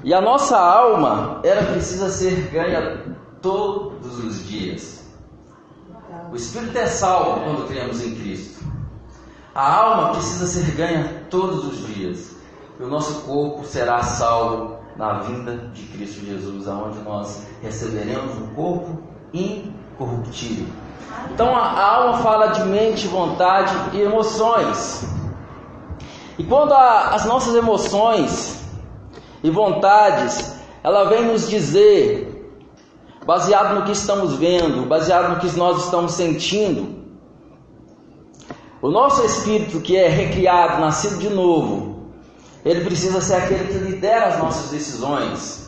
E 0.02 0.14
a 0.14 0.20
nossa 0.20 0.58
alma, 0.58 1.40
ela 1.44 1.72
precisa 1.72 2.08
ser 2.08 2.48
ganha 2.50 3.04
todos 3.42 4.18
os 4.24 4.46
dias. 4.46 5.04
O 6.32 6.36
espírito 6.36 6.78
é 6.78 6.86
salvo 6.86 7.40
quando 7.40 7.68
cremos 7.68 8.02
em 8.02 8.14
Cristo. 8.14 8.64
A 9.54 9.74
alma 9.74 10.12
precisa 10.12 10.46
ser 10.46 10.70
ganha 10.74 11.26
todos 11.28 11.64
os 11.64 11.94
dias. 11.94 12.36
E 12.78 12.82
o 12.82 12.88
nosso 12.88 13.22
corpo 13.22 13.64
será 13.64 14.02
salvo 14.02 14.78
na 14.96 15.18
vinda 15.20 15.56
de 15.74 15.82
Cristo 15.88 16.24
Jesus, 16.24 16.66
aonde 16.66 16.98
nós 17.00 17.46
receberemos 17.60 18.36
um 18.38 18.54
corpo 18.54 19.02
incorruptível. 19.34 20.66
Então 21.32 21.54
a 21.54 21.82
alma 21.82 22.18
fala 22.18 22.48
de 22.48 22.62
mente, 22.64 23.06
vontade 23.06 23.74
e 23.92 24.00
emoções. 24.00 25.04
E 26.38 26.44
quando 26.44 26.72
a, 26.72 27.10
as 27.14 27.26
nossas 27.26 27.54
emoções 27.54 28.59
e 29.42 29.50
vontades, 29.50 30.56
ela 30.82 31.04
vem 31.04 31.24
nos 31.24 31.48
dizer, 31.48 32.52
baseado 33.26 33.74
no 33.74 33.84
que 33.84 33.92
estamos 33.92 34.34
vendo, 34.34 34.86
baseado 34.86 35.34
no 35.34 35.40
que 35.40 35.56
nós 35.56 35.84
estamos 35.84 36.12
sentindo, 36.12 37.00
o 38.82 38.90
nosso 38.90 39.24
espírito 39.24 39.80
que 39.80 39.96
é 39.96 40.08
recriado, 40.08 40.80
nascido 40.80 41.18
de 41.18 41.28
novo, 41.28 42.06
ele 42.64 42.84
precisa 42.84 43.20
ser 43.20 43.34
aquele 43.34 43.64
que 43.66 43.78
lidera 43.78 44.26
as 44.26 44.38
nossas 44.38 44.70
decisões 44.70 45.60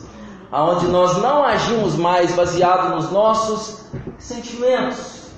aonde 0.53 0.87
nós 0.87 1.17
não 1.17 1.43
agimos 1.43 1.95
mais 1.95 2.31
baseado 2.35 2.95
nos 2.95 3.11
nossos 3.11 3.85
sentimentos, 4.19 5.31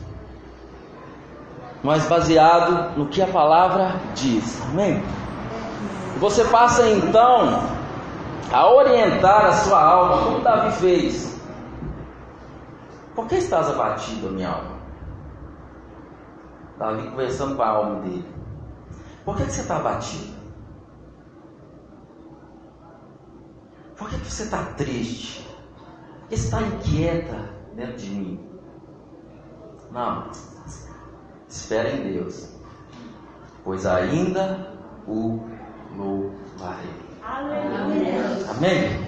mas 1.81 2.05
baseado 2.05 2.97
no 2.97 3.07
que 3.07 3.21
a 3.21 3.27
palavra 3.27 3.95
diz. 4.13 4.61
Amém? 4.63 5.01
Você 6.19 6.43
passa 6.43 6.89
então 6.89 7.63
a 8.51 8.73
orientar 8.73 9.45
a 9.45 9.53
sua 9.53 9.81
alma, 9.81 10.23
como 10.23 10.39
Davi 10.41 10.71
fez. 10.73 11.35
Por 13.15 13.27
que 13.27 13.35
estás 13.35 13.69
abatido, 13.69 14.31
minha 14.31 14.49
alma? 14.49 14.75
Davi 16.77 17.09
conversando 17.09 17.55
com 17.55 17.61
a 17.61 17.67
alma 17.67 18.01
dele. 18.01 18.25
Por 19.23 19.37
que, 19.37 19.45
que 19.45 19.51
você 19.51 19.61
está 19.61 19.77
abatido? 19.77 20.35
Por 23.97 24.09
que, 24.09 24.17
você 24.17 24.43
está 24.43 24.63
triste? 24.73 25.47
Que 26.27 26.35
está 26.35 26.61
inquieta 26.61 27.49
dentro 27.75 27.97
de 27.97 28.09
mim? 28.09 28.49
Não, 29.91 30.29
espera 31.47 31.89
em 31.91 32.11
Deus, 32.11 32.49
pois 33.63 33.85
ainda 33.85 34.73
o 35.07 35.39
louvarei. 35.95 37.04
Aleluia. 37.25 38.45
Amém? 38.49 39.05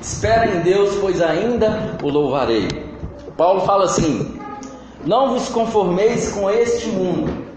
Espera 0.00 0.46
em 0.56 0.60
Deus, 0.60 0.96
pois 1.00 1.22
ainda 1.22 1.96
o 2.02 2.08
louvarei. 2.08 2.68
Paulo 3.36 3.60
fala 3.62 3.84
assim: 3.84 4.38
Não 5.04 5.30
vos 5.30 5.48
conformeis 5.48 6.32
com 6.32 6.50
este 6.50 6.88
mundo 6.88 7.50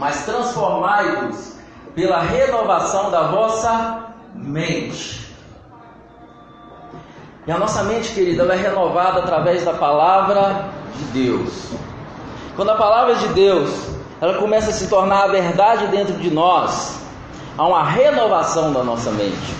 mas 0.00 0.24
transformai-vos 0.24 1.56
pela 1.94 2.20
renovação 2.20 3.10
da 3.10 3.24
vossa 3.24 4.14
mente. 4.34 5.30
E 7.46 7.52
a 7.52 7.58
nossa 7.58 7.82
mente, 7.82 8.14
querida, 8.14 8.42
ela 8.42 8.54
é 8.54 8.56
renovada 8.56 9.20
através 9.20 9.62
da 9.62 9.74
palavra 9.74 10.70
de 10.96 11.04
Deus. 11.04 11.70
Quando 12.56 12.70
a 12.70 12.76
palavra 12.76 13.16
de 13.16 13.28
Deus, 13.28 13.70
ela 14.20 14.34
começa 14.34 14.70
a 14.70 14.72
se 14.72 14.88
tornar 14.88 15.24
a 15.24 15.28
verdade 15.28 15.86
dentro 15.86 16.14
de 16.14 16.30
nós, 16.30 17.00
há 17.56 17.66
uma 17.66 17.82
renovação 17.82 18.72
da 18.72 18.84
nossa 18.84 19.10
mente. 19.12 19.54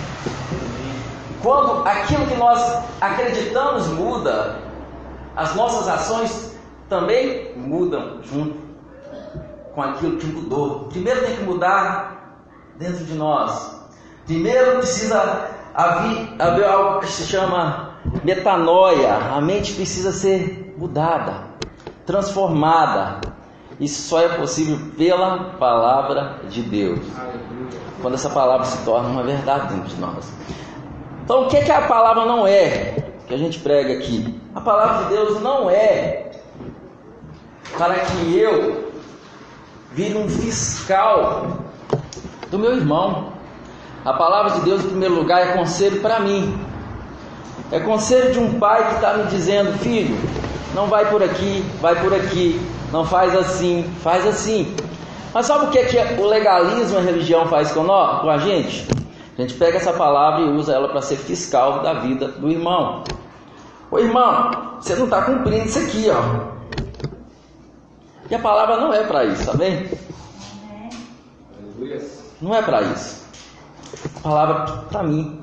Quando 1.41 1.87
aquilo 1.87 2.27
que 2.27 2.35
nós 2.35 2.83
acreditamos 2.99 3.87
muda, 3.87 4.59
as 5.35 5.55
nossas 5.55 5.87
ações 5.87 6.55
também 6.87 7.53
mudam 7.55 8.21
junto 8.21 8.55
com 9.73 9.81
aquilo 9.81 10.17
que 10.17 10.27
mudou. 10.27 10.87
Primeiro 10.89 11.21
tem 11.25 11.37
que 11.37 11.43
mudar 11.43 12.37
dentro 12.77 13.03
de 13.05 13.13
nós. 13.15 13.79
Primeiro 14.25 14.77
precisa 14.77 15.49
haver, 15.73 16.35
haver 16.37 16.65
algo 16.65 16.99
que 16.99 17.07
se 17.07 17.23
chama 17.23 17.95
metanoia. 18.23 19.15
A 19.15 19.41
mente 19.41 19.73
precisa 19.73 20.11
ser 20.11 20.75
mudada, 20.77 21.45
transformada. 22.05 23.21
Isso 23.81 24.07
só 24.07 24.21
é 24.21 24.29
possível 24.29 24.79
pela 24.95 25.55
palavra 25.57 26.41
de 26.47 26.61
Deus. 26.61 26.99
Quando 27.99 28.13
essa 28.13 28.29
palavra 28.29 28.63
se 28.63 28.85
torna 28.85 29.09
uma 29.09 29.23
verdade 29.23 29.73
dentro 29.73 29.89
de 29.89 29.99
nós. 29.99 30.31
Então, 31.23 31.45
o 31.45 31.47
que, 31.47 31.57
é 31.57 31.63
que 31.63 31.71
a 31.71 31.81
palavra 31.87 32.25
não 32.25 32.45
é? 32.45 33.09
Que 33.27 33.33
a 33.33 33.37
gente 33.37 33.57
prega 33.57 33.93
aqui. 33.93 34.39
A 34.53 34.61
palavra 34.61 35.05
de 35.05 35.15
Deus 35.15 35.41
não 35.41 35.67
é 35.67 36.29
para 37.75 37.95
que 37.95 38.37
eu 38.37 38.91
vire 39.93 40.15
um 40.15 40.29
fiscal 40.29 41.57
do 42.51 42.59
meu 42.59 42.75
irmão. 42.75 43.33
A 44.05 44.13
palavra 44.13 44.59
de 44.59 44.61
Deus, 44.61 44.83
em 44.83 44.89
primeiro 44.89 45.15
lugar, 45.15 45.41
é 45.41 45.53
conselho 45.53 46.01
para 46.01 46.19
mim. 46.19 46.55
É 47.71 47.79
conselho 47.79 48.31
de 48.31 48.37
um 48.37 48.59
pai 48.59 48.89
que 48.89 48.95
está 48.95 49.13
me 49.13 49.23
dizendo: 49.25 49.75
filho, 49.79 50.15
não 50.73 50.87
vai 50.87 51.09
por 51.09 51.21
aqui, 51.21 51.63
vai 51.81 51.99
por 52.01 52.13
aqui, 52.13 52.59
não 52.91 53.05
faz 53.05 53.35
assim, 53.35 53.83
faz 54.01 54.25
assim. 54.25 54.75
Mas 55.33 55.45
sabe 55.45 55.65
o 55.65 55.69
que, 55.69 55.79
é 55.79 55.85
que 55.85 56.21
o 56.21 56.25
legalismo, 56.25 56.97
a 56.97 57.01
religião 57.01 57.47
faz 57.47 57.71
com, 57.71 57.83
nós, 57.83 58.21
com 58.21 58.29
a 58.29 58.37
gente? 58.37 58.87
A 59.37 59.41
gente 59.41 59.53
pega 59.55 59.77
essa 59.77 59.93
palavra 59.93 60.41
e 60.41 60.49
usa 60.49 60.73
ela 60.73 60.89
para 60.89 61.01
ser 61.01 61.15
fiscal 61.17 61.81
da 61.81 61.93
vida 61.93 62.27
do 62.27 62.49
irmão. 62.49 63.03
Ô 63.89 63.97
irmão, 63.97 64.51
você 64.79 64.95
não 64.95 65.05
está 65.05 65.21
cumprindo 65.21 65.65
isso 65.65 65.79
aqui, 65.79 66.07
ó. 66.09 66.51
E 68.29 68.35
a 68.35 68.39
palavra 68.39 68.77
não 68.77 68.93
é 68.93 69.03
para 69.03 69.25
isso, 69.25 69.49
amém? 69.51 69.89
Não 72.41 72.55
é 72.55 72.61
para 72.61 72.81
isso. 72.83 73.25
palavra 74.21 74.83
para 74.89 75.03
mim. 75.03 75.41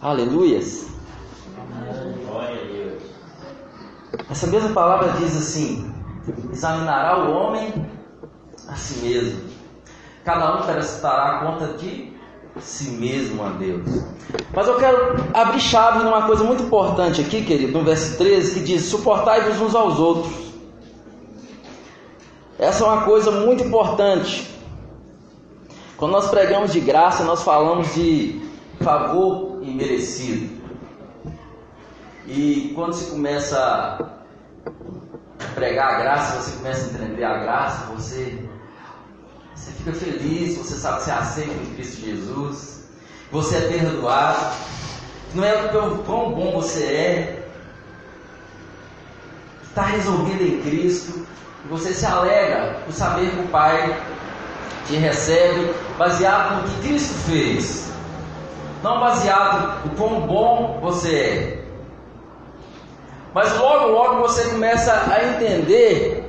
Aleluias. 0.00 0.91
Essa 4.30 4.46
mesma 4.46 4.70
palavra 4.70 5.12
diz 5.18 5.36
assim: 5.36 5.92
examinará 6.52 7.18
o 7.18 7.32
homem 7.32 7.86
a 8.68 8.74
si 8.74 9.00
mesmo. 9.00 9.42
Cada 10.24 10.56
um 10.56 10.62
prestará 10.62 11.40
conta 11.40 11.74
de 11.74 12.12
si 12.60 12.90
mesmo 12.90 13.42
a 13.42 13.50
Deus. 13.50 13.82
Mas 14.54 14.66
eu 14.66 14.76
quero 14.76 15.16
abrir 15.34 15.60
chave 15.60 16.04
numa 16.04 16.26
coisa 16.26 16.44
muito 16.44 16.62
importante 16.62 17.20
aqui, 17.20 17.44
querido, 17.44 17.78
no 17.78 17.84
verso 17.84 18.16
13, 18.16 18.54
que 18.54 18.60
diz: 18.60 18.84
suportai-vos 18.84 19.60
uns 19.60 19.74
aos 19.74 19.98
outros. 19.98 20.32
Essa 22.58 22.84
é 22.84 22.86
uma 22.86 23.02
coisa 23.02 23.30
muito 23.30 23.64
importante. 23.64 24.50
Quando 25.96 26.12
nós 26.12 26.28
pregamos 26.28 26.72
de 26.72 26.80
graça, 26.80 27.24
nós 27.24 27.42
falamos 27.42 27.94
de 27.94 28.40
favor 28.80 29.58
imerecido. 29.62 30.61
E 32.26 32.72
quando 32.74 32.92
se 32.92 33.10
começa 33.10 33.58
a 35.40 35.54
pregar 35.54 35.94
a 35.94 35.98
graça, 35.98 36.40
você 36.40 36.56
começa 36.56 36.86
a 36.86 36.94
entender 36.94 37.24
a 37.24 37.38
graça, 37.38 37.86
você, 37.86 38.48
você 39.54 39.72
fica 39.72 39.92
feliz, 39.92 40.56
você 40.56 40.74
sabe 40.74 40.98
que 40.98 41.04
você 41.04 41.10
aceita 41.10 41.50
em 41.50 41.74
Cristo 41.74 42.00
Jesus, 42.00 42.84
você 43.30 43.56
é 43.56 43.60
perdoado. 43.68 44.56
Não 45.34 45.44
é 45.44 45.64
o 45.64 45.98
quão 46.04 46.32
bom 46.32 46.52
você 46.52 46.84
é, 46.84 47.48
está 49.64 49.82
resolvido 49.82 50.42
em 50.42 50.62
Cristo, 50.62 51.26
e 51.64 51.68
você 51.68 51.94
se 51.94 52.04
alegra 52.04 52.82
por 52.84 52.92
saber 52.92 53.30
que 53.30 53.40
o 53.40 53.48
Pai 53.48 54.00
te 54.86 54.96
recebe 54.96 55.74
baseado 55.98 56.62
no 56.62 56.68
que 56.68 56.88
Cristo 56.88 57.14
fez, 57.30 57.90
não 58.82 59.00
baseado 59.00 59.86
no 59.86 59.96
quão 59.96 60.20
bom 60.26 60.78
você 60.80 61.14
é. 61.14 61.61
Mas 63.34 63.56
logo, 63.58 63.88
logo 63.88 64.20
você 64.20 64.50
começa 64.50 64.92
a 65.10 65.24
entender 65.24 66.28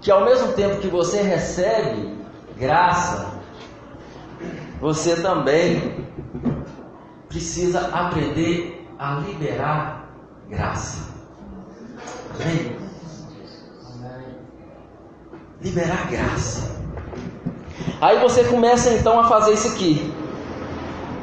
que 0.00 0.10
ao 0.10 0.24
mesmo 0.24 0.52
tempo 0.52 0.80
que 0.80 0.88
você 0.88 1.20
recebe 1.20 2.16
graça, 2.56 3.32
você 4.80 5.16
também 5.16 6.06
precisa 7.28 7.88
aprender 7.92 8.88
a 8.98 9.14
liberar 9.14 10.08
graça. 10.48 11.12
Amém? 12.34 12.76
Liberar 15.60 16.10
graça. 16.10 16.82
Aí 18.00 18.18
você 18.18 18.44
começa 18.44 18.90
então 18.94 19.20
a 19.20 19.28
fazer 19.28 19.52
isso 19.52 19.68
aqui: 19.68 20.12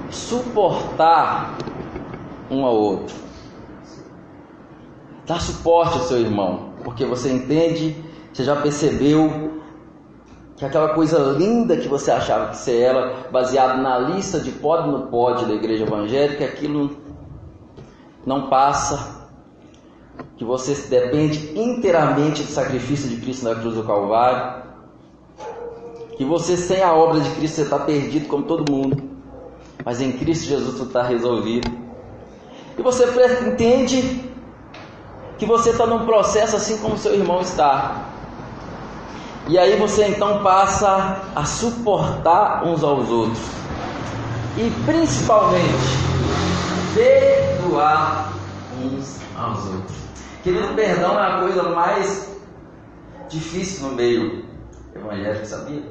suportar 0.10 1.58
um 2.50 2.64
ao 2.66 2.76
outro. 2.76 3.29
Dar 5.30 5.40
suporte 5.40 5.94
ao 5.94 6.06
seu 6.06 6.20
irmão, 6.20 6.74
porque 6.84 7.06
você 7.06 7.32
entende, 7.32 7.96
você 8.34 8.44
já 8.44 8.56
percebeu 8.56 9.62
que 10.58 10.66
aquela 10.66 10.96
coisa 10.96 11.20
linda 11.38 11.78
que 11.78 11.88
você 11.88 12.10
achava 12.10 12.50
que 12.50 12.58
você 12.58 12.80
era, 12.80 13.30
baseado 13.32 13.80
na 13.80 14.00
lista 14.00 14.40
de 14.40 14.50
pode 14.50 14.90
não 14.90 15.06
pode 15.06 15.46
da 15.46 15.54
igreja 15.54 15.84
evangélica, 15.84 16.44
aquilo 16.44 16.98
não 18.26 18.50
passa, 18.50 19.30
que 20.36 20.44
você 20.44 20.74
depende 20.90 21.56
inteiramente 21.56 22.42
do 22.42 22.50
sacrifício 22.50 23.08
de 23.08 23.18
Cristo 23.18 23.46
na 23.46 23.54
cruz 23.54 23.76
do 23.76 23.84
Calvário, 23.84 24.64
que 26.18 26.26
você 26.26 26.58
sem 26.58 26.82
a 26.82 26.92
obra 26.92 27.20
de 27.20 27.30
Cristo 27.36 27.58
você 27.58 27.62
está 27.62 27.78
perdido 27.78 28.28
como 28.28 28.46
todo 28.46 28.72
mundo, 28.72 28.98
mas 29.86 30.02
em 30.02 30.12
Cristo 30.12 30.48
Jesus 30.48 30.74
tudo 30.74 30.88
está 30.88 31.04
resolvido. 31.04 31.70
E 32.76 32.82
você 32.82 33.06
entende 33.48 34.28
que 35.40 35.46
você 35.46 35.70
está 35.70 35.88
num 35.88 36.06
processo 36.06 36.58
assim 36.58 36.78
como 36.80 36.98
seu 36.98 37.16
irmão 37.16 37.40
está. 37.40 38.10
E 39.48 39.58
aí 39.58 39.78
você 39.78 40.06
então 40.06 40.44
passa 40.44 41.22
a 41.34 41.46
suportar 41.46 42.64
uns 42.66 42.84
aos 42.84 43.10
outros. 43.10 43.40
E 44.58 44.70
principalmente 44.86 45.64
perdoar 46.94 48.34
uns 48.78 49.20
aos 49.36 49.66
outros. 49.66 49.98
Querido, 50.44 50.74
perdão 50.76 51.18
é 51.18 51.26
a 51.26 51.40
coisa 51.40 51.64
mais 51.70 52.38
difícil 53.30 53.88
no 53.88 53.96
meio 53.96 54.46
evangélico, 54.94 55.46
sabia? 55.46 55.84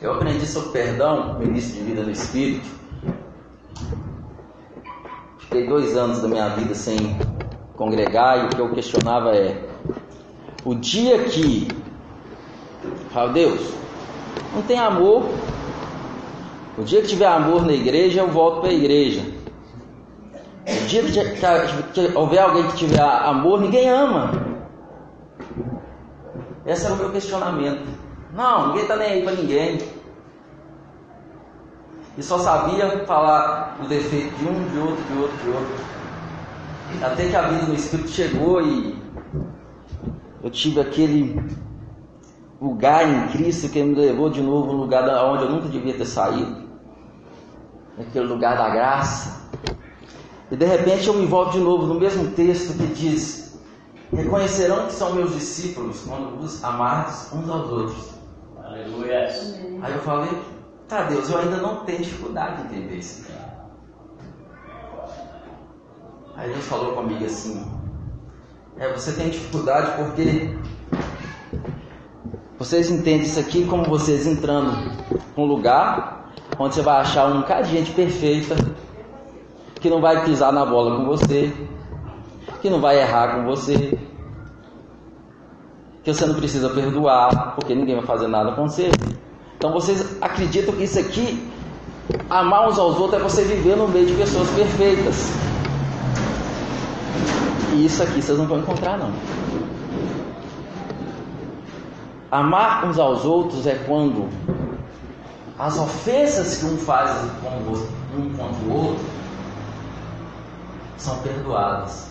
Eu 0.00 0.14
aprendi 0.14 0.46
sobre 0.46 0.70
perdão 0.70 1.34
no 1.34 1.44
início 1.44 1.74
de 1.74 1.80
vida 1.80 2.02
no 2.02 2.10
Espírito. 2.10 2.68
Fiquei 5.48 5.66
dois 5.66 5.96
anos 5.96 6.20
da 6.20 6.28
minha 6.28 6.50
vida 6.50 6.74
sem 6.74 7.16
congregar 7.74 8.38
e 8.38 8.44
o 8.44 8.48
que 8.50 8.58
eu 8.58 8.70
questionava 8.70 9.34
é: 9.34 9.58
o 10.62 10.74
dia 10.74 11.24
que, 11.24 11.66
falo, 13.08 13.32
Deus, 13.32 13.72
não 14.54 14.60
tem 14.60 14.78
amor, 14.78 15.24
o 16.76 16.82
dia 16.82 17.00
que 17.00 17.08
tiver 17.08 17.28
amor 17.28 17.64
na 17.64 17.72
igreja, 17.72 18.20
eu 18.20 18.28
volto 18.28 18.60
para 18.60 18.68
a 18.68 18.74
igreja. 18.74 19.22
O 20.66 20.86
dia 20.86 21.02
que, 21.02 21.12
que, 21.12 21.82
que 21.94 22.14
houver 22.14 22.40
alguém 22.40 22.66
que 22.66 22.76
tiver 22.76 23.00
amor, 23.00 23.58
ninguém 23.58 23.88
ama. 23.88 24.32
Esse 26.66 26.84
era 26.84 26.92
o 26.92 26.98
meu 26.98 27.10
questionamento. 27.10 27.88
Não, 28.34 28.66
ninguém 28.66 28.82
está 28.82 28.96
nem 28.96 29.12
aí 29.12 29.22
para 29.22 29.32
ninguém. 29.32 29.78
E 32.18 32.22
só 32.22 32.36
sabia 32.36 33.06
falar 33.06 33.78
o 33.80 33.86
defeito 33.86 34.34
de 34.34 34.48
um, 34.48 34.68
de 34.70 34.78
outro, 34.78 35.04
de 35.04 35.18
outro, 35.20 35.36
de 35.36 35.50
outro. 35.50 35.74
Até 37.00 37.28
que 37.28 37.36
a 37.36 37.42
vida 37.42 37.66
no 37.66 37.74
Espírito 37.74 38.08
chegou 38.08 38.60
e 38.60 39.00
eu 40.42 40.50
tive 40.50 40.80
aquele 40.80 41.40
lugar 42.60 43.08
em 43.08 43.28
Cristo 43.28 43.68
que 43.68 43.80
me 43.80 43.94
levou 43.94 44.28
de 44.30 44.42
novo 44.42 44.72
no 44.72 44.80
lugar 44.80 45.04
onde 45.26 45.44
eu 45.44 45.50
nunca 45.50 45.68
devia 45.68 45.94
ter 45.94 46.06
saído. 46.06 46.68
Aquele 47.96 48.26
lugar 48.26 48.58
da 48.58 48.68
graça. 48.68 49.48
E 50.50 50.56
de 50.56 50.66
repente 50.66 51.06
eu 51.06 51.14
me 51.14 51.24
volto 51.24 51.52
de 51.52 51.60
novo 51.60 51.86
no 51.86 52.00
mesmo 52.00 52.32
texto 52.32 52.76
que 52.76 52.86
diz: 52.94 53.60
Reconhecerão 54.12 54.86
que 54.86 54.92
são 54.92 55.14
meus 55.14 55.34
discípulos 55.34 56.00
quando 56.04 56.36
os 56.40 56.64
amardes 56.64 57.32
uns 57.32 57.48
aos 57.48 57.70
outros. 57.70 58.10
Aleluia. 58.56 59.28
Aí 59.82 59.92
eu 59.92 60.00
falei, 60.00 60.57
tá 60.88 61.02
Deus, 61.04 61.28
eu 61.28 61.38
ainda 61.38 61.58
não 61.58 61.84
tenho 61.84 62.02
dificuldade 62.02 62.62
de 62.62 62.74
entender 62.74 62.96
isso. 62.96 63.30
Aí 66.34 66.50
Deus 66.50 66.64
falou 66.66 66.94
comigo 66.94 67.24
assim, 67.24 67.64
é, 68.78 68.92
você 68.92 69.12
tem 69.12 69.28
dificuldade 69.28 69.90
porque 69.96 70.56
vocês 72.58 72.90
entendem 72.90 73.22
isso 73.22 73.38
aqui 73.38 73.66
como 73.66 73.84
vocês 73.84 74.26
entrando 74.26 74.72
num 75.36 75.44
lugar 75.44 76.32
onde 76.58 76.74
você 76.74 76.82
vai 76.82 77.00
achar 77.00 77.26
um 77.26 77.44
gente 77.64 77.92
perfeita 77.92 78.54
que 79.80 79.90
não 79.90 80.00
vai 80.00 80.24
pisar 80.24 80.52
na 80.52 80.64
bola 80.64 80.96
com 80.96 81.04
você, 81.06 81.52
que 82.60 82.68
não 82.68 82.80
vai 82.80 83.00
errar 83.00 83.36
com 83.36 83.44
você, 83.44 83.98
que 86.02 86.12
você 86.12 86.26
não 86.26 86.34
precisa 86.34 86.68
perdoar, 86.70 87.54
porque 87.54 87.74
ninguém 87.74 87.96
vai 87.96 88.06
fazer 88.06 88.26
nada 88.26 88.52
com 88.52 88.68
você. 88.68 88.90
Então 89.58 89.72
vocês 89.72 90.16
acreditam 90.20 90.72
que 90.72 90.84
isso 90.84 91.00
aqui, 91.00 91.50
amar 92.30 92.68
uns 92.68 92.78
aos 92.78 92.96
outros, 92.96 93.20
é 93.20 93.22
você 93.24 93.42
viver 93.42 93.76
no 93.76 93.88
meio 93.88 94.06
de 94.06 94.14
pessoas 94.14 94.48
perfeitas. 94.50 95.16
E 97.74 97.84
isso 97.84 98.00
aqui 98.00 98.22
vocês 98.22 98.38
não 98.38 98.46
vão 98.46 98.60
encontrar 98.60 98.96
não. 98.96 99.12
Amar 102.30 102.86
uns 102.86 103.00
aos 103.00 103.24
outros 103.24 103.66
é 103.66 103.74
quando 103.74 104.28
as 105.58 105.76
ofensas 105.76 106.58
que 106.58 106.64
um 106.66 106.78
faz 106.78 107.10
um 108.16 108.30
contra 108.36 108.64
o 108.64 108.72
outro 108.72 109.04
são 110.96 111.18
perdoadas. 111.18 112.06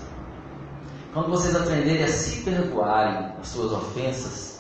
Quando 1.14 1.30
vocês 1.30 1.56
aprenderem 1.56 2.04
a 2.04 2.08
se 2.10 2.42
perdoarem 2.42 3.32
as 3.40 3.48
suas 3.48 3.72
ofensas, 3.72 4.57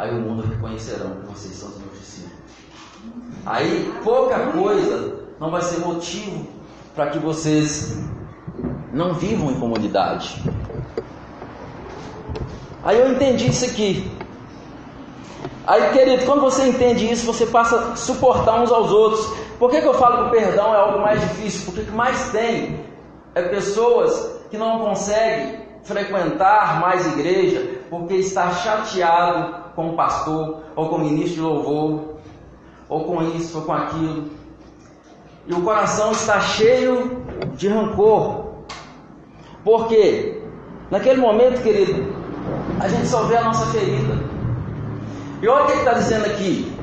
aí 0.00 0.10
o 0.10 0.20
mundo 0.20 0.42
reconhecerão 0.42 1.10
que 1.16 1.26
vocês 1.26 1.54
são 1.54 1.68
os 1.68 1.76
meus 1.78 1.98
discípulos. 1.98 2.38
Aí 3.44 3.92
pouca 4.02 4.38
coisa 4.46 5.14
não 5.38 5.50
vai 5.50 5.60
ser 5.60 5.80
motivo 5.80 6.46
para 6.94 7.10
que 7.10 7.18
vocês 7.18 7.98
não 8.92 9.12
vivam 9.14 9.50
em 9.50 9.60
comunidade. 9.60 10.42
Aí 12.82 12.98
eu 12.98 13.12
entendi 13.12 13.48
isso 13.48 13.66
aqui. 13.66 14.10
Aí, 15.66 15.92
querido, 15.92 16.24
quando 16.24 16.40
você 16.40 16.66
entende 16.66 17.10
isso, 17.10 17.26
você 17.26 17.44
passa 17.46 17.92
a 17.92 17.96
suportar 17.96 18.60
uns 18.60 18.72
aos 18.72 18.90
outros. 18.90 19.24
Por 19.58 19.70
que, 19.70 19.82
que 19.82 19.86
eu 19.86 19.94
falo 19.94 20.16
que 20.16 20.22
o 20.24 20.30
perdão 20.30 20.74
é 20.74 20.78
algo 20.78 21.00
mais 21.00 21.20
difícil? 21.20 21.66
Porque 21.66 21.82
o 21.82 21.84
que 21.84 21.92
mais 21.92 22.30
tem 22.30 22.80
é 23.34 23.42
pessoas 23.42 24.40
que 24.50 24.56
não 24.56 24.78
consegue 24.80 25.58
frequentar 25.84 26.80
mais 26.80 27.06
igreja 27.06 27.80
porque 27.90 28.14
está 28.14 28.50
chateado 28.50 29.59
com 29.74 29.90
o 29.90 29.96
pastor, 29.96 30.62
ou 30.76 30.88
com 30.88 30.96
o 30.96 31.00
ministro 31.00 31.34
de 31.34 31.40
louvor, 31.40 32.00
ou 32.88 33.04
com 33.04 33.22
isso, 33.22 33.58
ou 33.58 33.64
com 33.64 33.72
aquilo. 33.72 34.30
E 35.46 35.54
o 35.54 35.62
coração 35.62 36.12
está 36.12 36.40
cheio 36.40 37.24
de 37.56 37.68
rancor. 37.68 38.44
Por 39.64 39.88
quê? 39.88 40.42
Naquele 40.90 41.20
momento, 41.20 41.62
querido, 41.62 42.12
a 42.80 42.88
gente 42.88 43.06
só 43.06 43.22
vê 43.22 43.36
a 43.36 43.44
nossa 43.44 43.66
ferida. 43.66 44.18
E 45.42 45.48
olha 45.48 45.64
o 45.64 45.66
que 45.66 45.72
está 45.72 45.94
dizendo 45.94 46.26
aqui. 46.26 46.76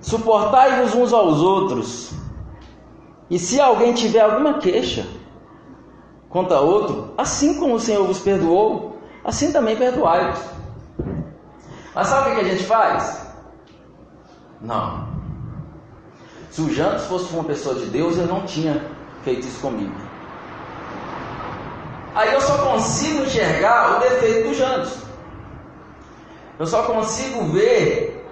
Suportai-vos 0.00 0.94
uns 0.94 1.12
aos 1.12 1.40
outros. 1.40 2.12
E 3.28 3.38
se 3.38 3.60
alguém 3.60 3.92
tiver 3.92 4.20
alguma 4.20 4.54
queixa 4.54 5.06
contra 6.28 6.60
outro, 6.60 7.12
assim 7.18 7.58
como 7.58 7.74
o 7.74 7.80
Senhor 7.80 8.06
vos 8.06 8.20
perdoou, 8.20 8.98
assim 9.24 9.52
também 9.52 9.76
perdoai-vos. 9.76 10.55
Mas 11.96 12.08
sabe 12.08 12.30
o 12.30 12.34
que 12.34 12.40
a 12.42 12.44
gente 12.44 12.62
faz? 12.64 13.26
Não. 14.60 15.08
Se 16.50 16.60
o 16.60 16.70
Jantos 16.70 17.06
fosse 17.06 17.32
uma 17.32 17.44
pessoa 17.44 17.74
de 17.74 17.86
Deus, 17.86 18.18
ele 18.18 18.26
não 18.26 18.44
tinha 18.44 18.84
feito 19.24 19.46
isso 19.46 19.58
comigo. 19.62 19.94
Aí 22.14 22.34
eu 22.34 22.40
só 22.42 22.58
consigo 22.58 23.22
enxergar 23.22 23.96
o 23.96 24.00
defeito 24.00 24.48
do 24.48 24.54
Jantos. 24.54 24.98
Eu 26.58 26.66
só 26.66 26.82
consigo 26.82 27.46
ver 27.46 28.26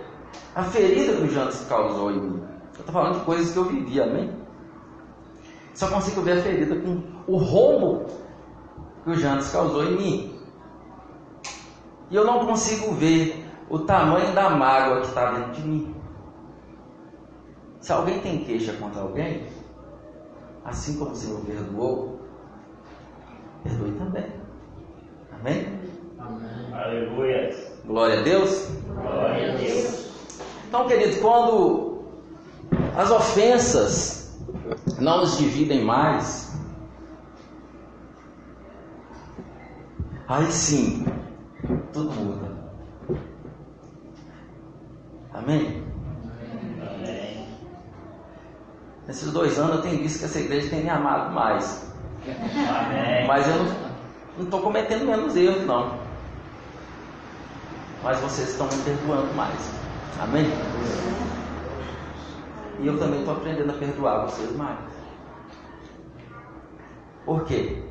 a 0.54 0.64
ferida 0.64 1.16
que 1.16 1.22
o 1.22 1.30
Jantos 1.30 1.64
causou 1.66 2.10
em 2.10 2.20
mim. 2.20 2.42
Eu 2.74 2.80
estou 2.80 2.92
falando 2.92 3.18
de 3.18 3.24
coisas 3.24 3.50
que 3.50 3.56
eu 3.56 3.64
vivi, 3.64 3.98
amém? 3.98 4.30
Só 5.72 5.88
consigo 5.88 6.20
ver 6.20 6.38
a 6.38 6.42
ferida 6.42 6.76
com 6.76 7.02
o 7.26 7.38
rombo 7.38 8.04
que 9.04 9.10
o 9.10 9.14
Jantos 9.14 9.48
causou 9.48 9.84
em 9.84 9.96
mim. 9.96 10.40
E 12.10 12.16
eu 12.16 12.26
não 12.26 12.44
consigo 12.44 12.92
ver 12.92 13.43
o 13.68 13.78
tamanho 13.80 14.34
da 14.34 14.50
mágoa 14.50 15.00
que 15.00 15.06
está 15.08 15.32
dentro 15.32 15.52
de 15.52 15.62
mim. 15.68 15.94
Se 17.80 17.92
alguém 17.92 18.20
tem 18.20 18.44
queixa 18.44 18.72
contra 18.74 19.02
alguém, 19.02 19.46
assim 20.64 20.98
como 20.98 21.10
o 21.10 21.16
Senhor 21.16 21.40
perdoou, 21.40 22.20
perdoe 23.62 23.92
também. 23.92 24.26
Amém? 25.32 25.80
Amém. 26.18 26.72
Aleluia. 26.72 27.50
Glória 27.84 28.20
a 28.20 28.22
Deus. 28.22 28.68
Glória 28.86 29.52
a 29.52 29.56
Deus. 29.56 30.14
Então, 30.66 30.88
querido, 30.88 31.20
quando 31.20 32.04
as 32.96 33.10
ofensas 33.10 34.40
não 34.98 35.20
nos 35.20 35.36
dividem 35.38 35.84
mais, 35.84 36.58
aí 40.26 40.50
sim, 40.50 41.04
tudo 41.92 42.10
muda. 42.12 42.53
Amém? 45.34 45.82
Amém. 46.80 47.48
Nesses 49.06 49.32
dois 49.32 49.58
anos 49.58 49.76
eu 49.76 49.82
tenho 49.82 50.02
visto 50.02 50.20
que 50.20 50.24
essa 50.24 50.38
igreja 50.38 50.70
tem 50.70 50.84
me 50.84 50.90
amado 50.90 51.34
mais. 51.34 51.92
Amém. 52.24 53.26
Mas 53.26 53.48
eu 53.48 53.64
não 54.38 54.44
estou 54.44 54.62
cometendo 54.62 55.04
menos 55.04 55.36
erros, 55.36 55.66
não. 55.66 55.98
Mas 58.02 58.20
vocês 58.20 58.50
estão 58.50 58.66
me 58.66 58.82
perdoando 58.84 59.34
mais. 59.34 59.70
Amém? 60.20 60.46
E 62.78 62.86
eu 62.86 62.98
também 62.98 63.20
estou 63.20 63.34
aprendendo 63.34 63.70
a 63.70 63.74
perdoar 63.74 64.26
vocês 64.26 64.56
mais. 64.56 64.78
Por 67.24 67.44
quê? 67.44 67.82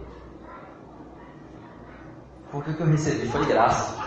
Porque 2.51 2.71
o 2.71 2.75
que 2.75 2.81
eu 2.81 2.87
recebi 2.87 3.27
foi 3.27 3.45
graça. 3.45 4.02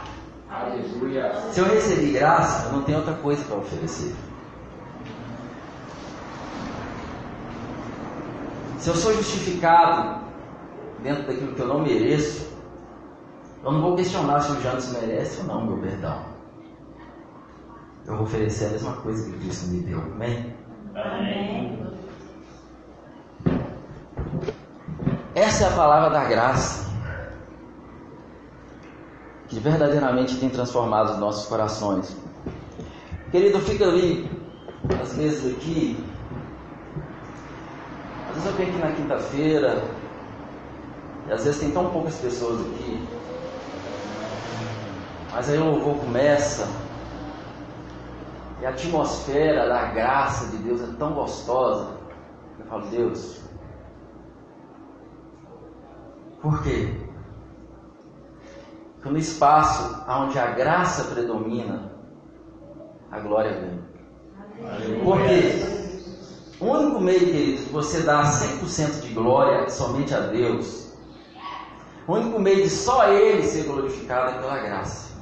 Aleluia. 0.61 1.33
Se 1.53 1.61
eu 1.61 1.66
recebi 1.66 2.12
graça, 2.12 2.66
eu 2.66 2.73
não 2.73 2.83
tenho 2.83 2.99
outra 2.99 3.14
coisa 3.14 3.45
para 3.45 3.57
oferecer. 3.57 4.14
Se 8.79 8.88
eu 8.88 8.95
sou 8.95 9.12
justificado 9.14 10.21
dentro 11.03 11.25
daquilo 11.25 11.55
que 11.55 11.61
eu 11.61 11.69
não 11.69 11.81
mereço, 11.81 12.47
eu 13.64 13.73
não 13.73 13.81
vou 13.81 13.97
questionar 13.97 14.40
se 14.40 14.53
o 14.53 14.61
Jantos 14.61 14.92
merece 14.92 15.40
ou 15.40 15.47
não 15.47 15.66
meu 15.66 15.79
perdão 15.79 16.37
eu 18.07 18.14
vou 18.14 18.25
oferecer 18.25 18.66
a 18.66 18.71
mesma 18.71 18.92
coisa 18.97 19.31
que 19.31 19.38
Cristo 19.38 19.66
me 19.66 19.81
deu. 19.81 20.01
Amém? 20.01 20.55
Amém. 20.95 21.87
Essa 25.35 25.64
é 25.64 25.69
a 25.69 25.73
palavra 25.73 26.11
da 26.11 26.25
graça 26.25 26.86
que 29.49 29.61
verdadeiramente 29.61 30.39
tem 30.39 30.49
transformado 30.49 31.13
os 31.13 31.19
nossos 31.19 31.47
corações. 31.47 32.17
Querido, 33.31 33.61
fica 33.61 33.85
ali, 33.85 34.31
às 35.01 35.15
vezes 35.15 35.57
aqui. 35.57 36.05
Às 38.29 38.35
vezes 38.35 38.47
eu 38.47 38.53
venho 38.57 38.71
aqui 38.71 38.79
na 38.79 38.93
quinta-feira, 38.93 39.85
e 41.29 41.33
às 41.33 41.45
vezes 41.45 41.61
tem 41.61 41.71
tão 41.71 41.91
poucas 41.91 42.17
pessoas 42.17 42.61
aqui. 42.61 43.09
Mas 45.33 45.51
aí 45.51 45.59
o 45.59 45.71
louvor 45.71 45.97
começa, 45.99 46.69
e 48.61 48.67
a 48.67 48.71
atmosfera 48.71 49.69
da 49.69 49.87
graça 49.87 50.47
de 50.49 50.57
Deus 50.59 50.81
é 50.83 50.93
tão 50.99 51.13
gostosa. 51.13 51.97
Eu 52.59 52.67
falo, 52.67 52.87
Deus, 52.87 53.41
por 56.41 56.63
quê? 56.63 57.06
Porque 59.07 59.12
no 59.12 59.19
espaço 59.19 60.05
onde 60.09 60.38
a 60.38 60.47
graça 60.47 61.05
predomina, 61.05 61.92
a 63.11 63.21
glória 63.21 63.53
vem. 63.61 65.05
Por 65.05 65.19
quê? 65.23 65.53
O 66.59 66.66
único 66.66 67.01
meio, 67.01 67.21
querido, 67.21 67.64
de 67.64 67.71
você 67.71 68.01
dar 68.03 68.25
100% 68.25 69.03
de 69.03 69.14
glória 69.14 69.69
somente 69.69 70.12
a 70.14 70.21
Deus, 70.21 70.92
o 72.09 72.14
único 72.14 72.40
meio 72.40 72.64
de 72.64 72.71
só 72.71 73.12
Ele 73.12 73.47
ser 73.47 73.64
glorificado 73.64 74.31
é 74.31 74.40
pela 74.40 74.59
graça. 74.59 75.14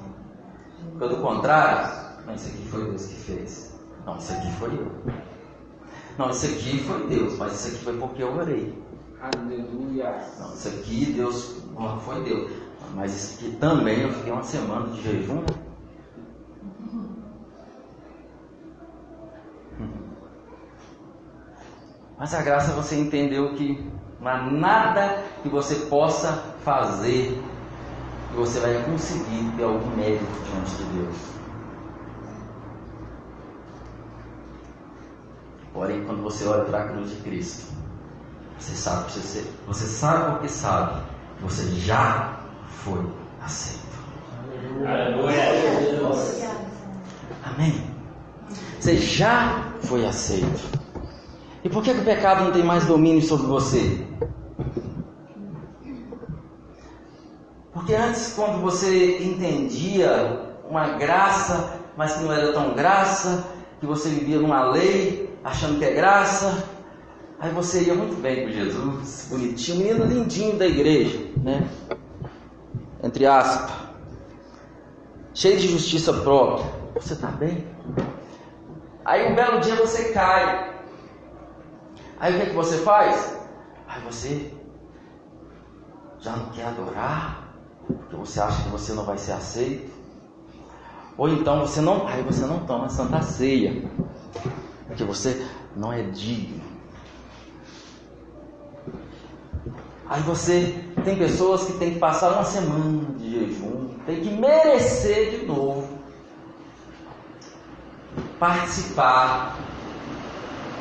Pelo 0.99 1.17
contrário, 1.17 1.93
não, 2.25 2.35
isso 2.35 2.49
aqui 2.49 2.67
foi 2.69 2.85
Deus 2.85 3.07
que 3.07 3.15
fez. 3.15 3.75
Não, 4.07 4.17
isso 4.17 4.33
aqui 4.33 4.51
foi 4.53 4.69
eu. 4.69 4.93
Não, 6.17 6.31
isso 6.31 6.47
aqui 6.47 6.79
foi 6.85 7.07
Deus, 7.09 7.37
mas 7.37 7.53
isso 7.53 7.69
aqui 7.69 7.85
foi 7.85 7.99
porque 7.99 8.23
eu 8.23 8.35
orei. 8.35 8.83
Aleluia. 9.21 10.25
Não, 10.39 10.55
isso 10.55 10.69
aqui 10.69 11.07
Deus, 11.07 11.57
não 11.75 12.01
foi 12.01 12.23
Deus. 12.23 12.64
Mas 12.95 13.15
isso 13.15 13.39
aqui 13.39 13.57
também 13.57 14.03
eu 14.03 14.13
fiquei 14.13 14.33
uma 14.33 14.43
semana 14.43 14.87
de 14.89 15.03
jejum. 15.03 15.41
Né? 15.41 15.47
Mas 22.19 22.35
a 22.35 22.43
graça 22.43 22.73
é 22.73 22.75
você 22.75 22.97
entendeu 22.97 23.55
que 23.55 23.91
não 24.21 24.31
há 24.31 24.43
nada 24.43 25.23
que 25.43 25.49
você 25.49 25.75
possa 25.87 26.33
fazer 26.65 27.43
que 28.31 28.37
você 28.37 28.59
vai 28.61 28.83
conseguir 28.85 29.53
ter 29.57 29.65
algum 29.65 29.97
mérito 29.97 30.25
diante 30.25 30.75
de 30.77 30.85
Deus. 30.85 31.17
Porém, 35.73 36.05
quando 36.05 36.23
você 36.23 36.47
olha 36.47 36.65
para 36.65 36.83
a 36.83 36.89
cruz 36.89 37.11
de 37.11 37.17
Cristo, 37.23 37.73
você 38.59 38.75
sabe, 38.75 39.13
você, 39.13 39.53
você 39.67 39.87
sabe 39.87 40.31
porque 40.31 40.49
sabe, 40.49 41.03
você 41.41 41.67
já 41.81 42.44
foi 42.85 43.01
aceito. 43.43 43.83
Aleluia. 44.87 45.35
Amém? 47.43 47.83
Você 48.79 48.99
já 48.99 49.73
foi 49.83 50.05
aceito. 50.05 50.85
E 51.65 51.69
por 51.71 51.83
que, 51.83 51.95
que 51.95 52.01
o 52.01 52.05
pecado 52.05 52.45
não 52.45 52.53
tem 52.53 52.63
mais 52.63 52.85
domínio 52.85 53.23
sobre 53.23 53.47
você? 53.47 54.07
Porque 57.73 57.95
antes, 57.95 58.35
quando 58.35 58.61
você 58.61 59.19
entendia 59.23 60.53
uma 60.69 60.99
graça, 60.99 61.81
mas 61.97 62.15
que 62.15 62.25
não 62.25 62.33
era 62.33 62.53
tão 62.53 62.75
graça, 62.75 63.47
que 63.81 63.87
você 63.87 64.11
vivia 64.11 64.39
numa 64.39 64.71
lei, 64.71 65.35
achando 65.43 65.79
que 65.79 65.85
é 65.87 65.95
graça. 65.95 66.69
Aí 67.41 67.51
você 67.51 67.83
ia 67.83 67.95
muito 67.95 68.21
bem 68.21 68.45
com 68.45 68.53
Jesus, 68.53 69.29
bonitinho, 69.31 69.79
menino 69.79 70.05
lindinho 70.05 70.57
da 70.57 70.67
igreja, 70.67 71.19
né? 71.43 71.67
Entre 73.05 73.27
aspas. 73.27 73.71
Cheio 75.35 75.59
de 75.59 75.69
justiça 75.69 76.13
própria. 76.13 76.65
Você 76.95 77.13
está 77.13 77.29
bem? 77.29 77.67
Aí 79.05 79.31
um 79.31 79.35
belo 79.35 79.61
dia 79.61 79.77
você 79.77 80.13
cai. 80.13 80.75
Aí 82.19 82.33
o 82.33 82.37
que, 82.37 82.43
é 82.43 82.47
que 82.47 82.55
você 82.55 82.79
faz? 82.79 83.37
Aí 83.87 84.01
você 84.03 84.55
já 86.19 86.35
não 86.35 86.47
quer 86.47 86.65
adorar, 86.65 87.55
porque 87.87 88.17
você 88.17 88.41
acha 88.41 88.63
que 88.63 88.71
você 88.71 88.95
não 88.95 89.05
vai 89.05 89.19
ser 89.19 89.33
aceito. 89.33 89.93
Ou 91.19 91.29
então 91.29 91.61
você 91.61 91.83
não, 91.83 92.09
aí 92.09 92.23
você 92.23 92.47
não 92.47 92.65
toma 92.65 92.89
santa 92.89 93.21
ceia 93.21 93.85
porque 94.87 95.05
você 95.05 95.47
não 95.77 95.93
é 95.93 96.03
digno. 96.03 96.74
Aí 100.07 100.23
você 100.23 100.85
tem 101.05 101.17
pessoas 101.17 101.65
que 101.65 101.73
tem 101.75 101.95
que 101.95 101.99
passar 101.99 102.33
uma 102.33 102.45
semana 102.45 103.15
de 103.17 103.31
jejum, 103.31 103.89
tem 104.07 104.21
que 104.21 104.31
merecer 104.31 105.41
de 105.41 105.47
novo 105.47 105.89
participar 108.39 109.57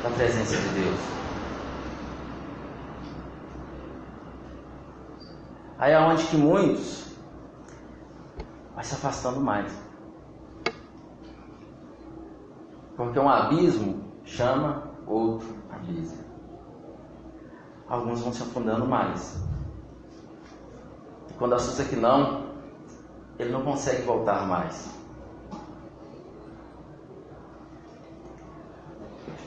da 0.03 0.09
presença 0.09 0.57
de 0.57 0.67
Deus. 0.69 0.99
Aí 5.79 5.93
é 5.93 5.99
onde 5.99 6.25
que 6.27 6.37
muitos 6.37 7.13
vai 8.75 8.83
se 8.83 8.95
afastando 8.95 9.39
mais. 9.39 9.71
Porque 12.95 13.19
um 13.19 13.29
abismo 13.29 14.03
chama 14.23 14.91
outro 15.07 15.47
abismo. 15.71 16.22
Alguns 17.87 18.21
vão 18.21 18.33
se 18.33 18.41
afundando 18.41 18.87
mais. 18.87 19.37
E 21.29 21.33
quando 21.33 21.55
assusta 21.55 21.83
que 21.83 21.95
não, 21.95 22.45
ele 23.37 23.51
não 23.51 23.63
consegue 23.63 24.03
voltar 24.03 24.47
mais. 24.47 24.89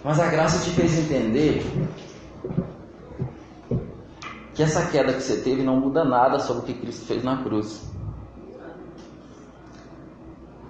Mas 0.04 0.20
a 0.20 0.28
graça 0.28 0.64
te 0.64 0.70
fez 0.70 0.98
entender 0.98 1.64
que 4.54 4.62
essa 4.62 4.86
queda 4.86 5.12
que 5.12 5.20
você 5.20 5.40
teve 5.42 5.62
não 5.62 5.80
muda 5.80 6.04
nada 6.04 6.38
sobre 6.38 6.62
o 6.62 6.64
que 6.66 6.80
Cristo 6.80 7.06
fez 7.06 7.24
na 7.24 7.42
cruz. 7.42 7.92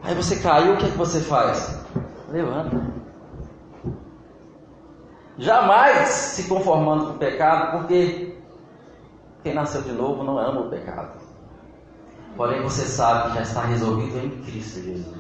Aí 0.03 0.15
você 0.15 0.37
caiu, 0.37 0.75
o 0.75 0.77
que, 0.79 0.87
é 0.87 0.91
que 0.91 0.97
você 0.97 1.21
faz? 1.21 1.85
Levanta. 2.31 3.06
Jamais 5.39 6.09
se 6.09 6.45
conformando 6.45 7.07
com 7.07 7.13
o 7.13 7.19
pecado, 7.19 7.79
porque 7.79 8.35
quem 9.43 9.55
nasceu 9.55 9.83
de 9.83 9.93
novo 9.93 10.25
não 10.25 10.39
ama 10.39 10.63
o 10.63 10.71
pecado. 10.71 11.21
Porém, 12.37 12.63
você 12.63 12.83
sabe 12.83 13.29
que 13.29 13.37
já 13.37 13.43
está 13.43 13.63
resolvido 13.63 14.19
em 14.19 14.31
Cristo 14.43 14.83
Jesus. 14.83 15.17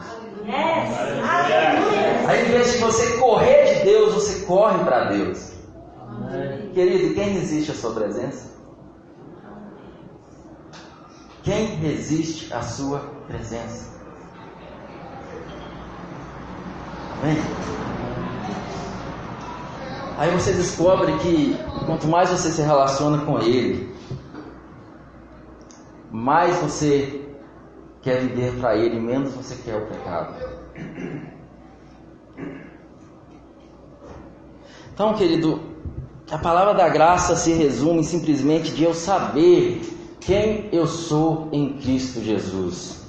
Aí, 2.29 2.47
em 2.47 2.51
vez 2.51 2.73
de 2.73 2.79
você 2.79 3.19
correr 3.19 3.79
de 3.79 3.85
Deus, 3.85 4.15
você 4.15 4.47
corre 4.47 4.85
para 4.85 5.05
Deus. 5.05 5.53
Querido, 6.75 7.15
quem 7.15 7.31
resiste 7.31 7.71
à 7.71 7.75
sua 7.75 7.95
presença? 7.95 8.57
Quem 11.43 11.67
resiste 11.77 12.53
à 12.53 12.63
sua 12.63 12.99
presença? 13.29 13.95
Amém? 17.23 17.86
Aí 20.17 20.31
você 20.31 20.53
descobre 20.53 21.13
que 21.19 21.57
quanto 21.85 22.07
mais 22.09 22.31
você 22.31 22.51
se 22.51 22.63
relaciona 22.63 23.19
com 23.25 23.39
Ele, 23.39 23.95
mais 26.11 26.57
você 26.57 27.23
quer 28.01 28.21
viver 28.21 28.55
para 28.59 28.77
Ele, 28.77 28.99
menos 28.99 29.35
você 29.35 29.57
quer 29.57 29.77
o 29.77 29.87
pecado. 29.87 30.35
Então, 34.95 35.13
querido, 35.13 35.61
a 36.31 36.39
palavra 36.39 36.73
da 36.73 36.89
graça 36.89 37.37
se 37.37 37.53
resume 37.53 38.03
simplesmente 38.03 38.73
de 38.73 38.85
eu 38.85 38.95
saber 38.95 39.83
quem 40.21 40.71
eu 40.73 40.87
sou 40.87 41.51
em 41.53 41.75
Cristo 41.75 42.23
Jesus. 42.23 43.05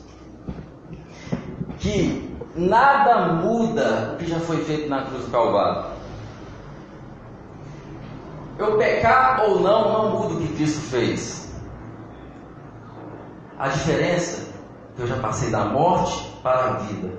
Que 1.80 2.30
nada 2.54 3.34
muda 3.36 4.14
o 4.14 4.18
que 4.18 4.28
já 4.30 4.42
foi 4.42 4.58
feito 4.66 4.90
na 4.90 5.04
cruz 5.04 5.24
do 5.24 5.32
Calvário. 5.32 5.97
Eu 8.58 8.78
pecar 8.78 9.44
ou 9.44 9.60
não, 9.60 9.94
não 9.94 10.10
muda 10.12 10.34
o 10.34 10.42
que 10.42 10.56
Cristo 10.56 10.82
fez. 10.90 11.56
A 13.60 13.68
diferença 13.68 14.42
é 14.42 14.96
que 14.96 15.02
eu 15.02 15.08
já 15.08 15.18
passei 15.18 15.50
da 15.50 15.66
morte 15.66 16.32
para 16.42 16.60
a 16.60 16.74
vida. 16.74 17.14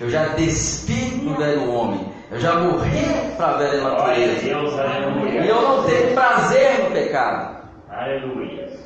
Eu 0.00 0.10
já 0.10 0.28
despi 0.28 1.20
do 1.20 1.34
velho 1.34 1.70
homem. 1.70 2.12
Eu 2.30 2.40
já 2.40 2.54
morri 2.54 3.34
para 3.36 3.46
a 3.46 3.56
velha 3.58 3.82
natureza. 3.82 4.46
E 4.46 5.48
eu 5.48 5.62
não 5.62 5.84
tenho 5.84 6.14
prazer 6.14 6.84
no 6.84 6.90
pecado. 6.90 7.62
Aleluia. 7.90 8.80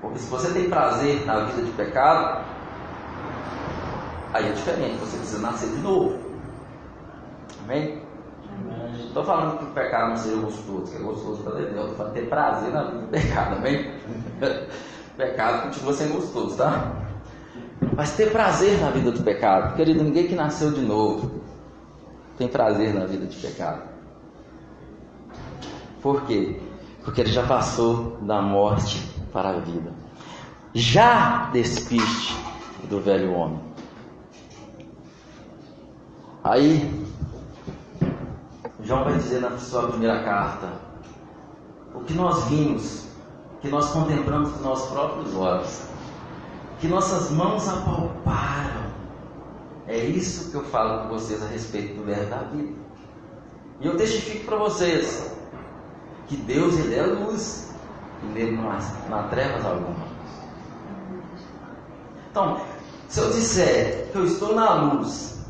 Porque 0.00 0.18
se 0.18 0.28
você 0.28 0.52
tem 0.52 0.68
prazer 0.68 1.24
na 1.24 1.44
vida 1.44 1.62
de 1.62 1.70
pecado, 1.72 2.44
aí 4.34 4.48
é 4.48 4.52
diferente, 4.52 4.96
você 4.96 5.16
precisa 5.16 5.40
nascer 5.40 5.68
de 5.68 5.78
novo. 5.78 6.18
Amém? 7.62 8.02
Estou 9.12 9.24
falando 9.24 9.58
que 9.58 9.64
o 9.64 9.74
pecado 9.74 10.08
não 10.08 10.16
seja 10.16 10.36
gostoso, 10.36 10.90
que 10.90 10.96
é 10.96 11.00
gostoso 11.00 11.42
para 11.42 11.52
Deus, 11.56 11.70
estou 11.70 11.96
falando 11.96 12.14
ter 12.14 12.28
prazer 12.30 12.72
na 12.72 12.84
vida 12.84 12.98
do 13.02 13.08
pecado, 13.08 13.56
amém? 13.56 13.90
pecado 15.18 15.62
continua 15.64 15.92
sendo 15.92 16.14
gostoso, 16.14 16.56
tá? 16.56 16.92
Mas 17.94 18.16
ter 18.16 18.32
prazer 18.32 18.80
na 18.80 18.88
vida 18.88 19.12
do 19.12 19.22
pecado, 19.22 19.76
querido, 19.76 20.02
ninguém 20.02 20.26
que 20.26 20.34
nasceu 20.34 20.70
de 20.70 20.80
novo 20.80 21.42
tem 22.38 22.48
prazer 22.48 22.94
na 22.94 23.04
vida 23.04 23.26
de 23.26 23.36
pecado. 23.36 23.82
Por 26.00 26.22
quê? 26.22 26.58
Porque 27.04 27.20
ele 27.20 27.32
já 27.32 27.46
passou 27.46 28.16
da 28.22 28.40
morte 28.40 28.98
para 29.30 29.50
a 29.50 29.60
vida. 29.60 29.92
Já 30.72 31.50
despiste 31.52 32.34
do 32.88 32.98
velho 32.98 33.34
homem. 33.34 33.60
Aí, 36.42 37.01
João 38.84 39.04
vai 39.04 39.14
dizer 39.14 39.40
na 39.40 39.56
sua 39.58 39.88
primeira 39.88 40.22
carta: 40.24 40.68
o 41.94 42.00
que 42.00 42.14
nós 42.14 42.44
vimos, 42.44 43.06
que 43.60 43.68
nós 43.68 43.90
contemplamos 43.90 44.50
com 44.52 44.64
nossos 44.64 44.90
próprios 44.90 45.34
olhos, 45.34 45.82
que 46.80 46.88
nossas 46.88 47.30
mãos 47.30 47.68
apalparam. 47.68 48.92
É 49.86 49.96
isso 49.96 50.50
que 50.50 50.56
eu 50.56 50.64
falo 50.64 51.02
com 51.02 51.08
vocês 51.14 51.42
a 51.42 51.46
respeito 51.46 51.94
do 51.94 52.04
verbo 52.04 52.30
da 52.30 52.38
vida. 52.38 52.72
E 53.80 53.86
eu 53.86 53.96
testifico 53.96 54.46
para 54.46 54.56
vocês 54.56 55.32
que 56.28 56.36
Deus 56.36 56.78
ele 56.78 56.94
é 56.94 57.04
luz 57.04 57.74
e 58.22 58.26
nele 58.26 58.56
não 58.56 58.70
há, 58.70 58.78
não 59.08 59.18
há 59.18 59.22
trevas 59.24 59.64
alguma. 59.64 60.06
Então, 62.30 62.60
se 63.08 63.20
eu 63.20 63.30
disser 63.30 64.08
que 64.10 64.16
eu 64.16 64.24
estou 64.24 64.54
na 64.54 64.74
luz, 64.74 65.44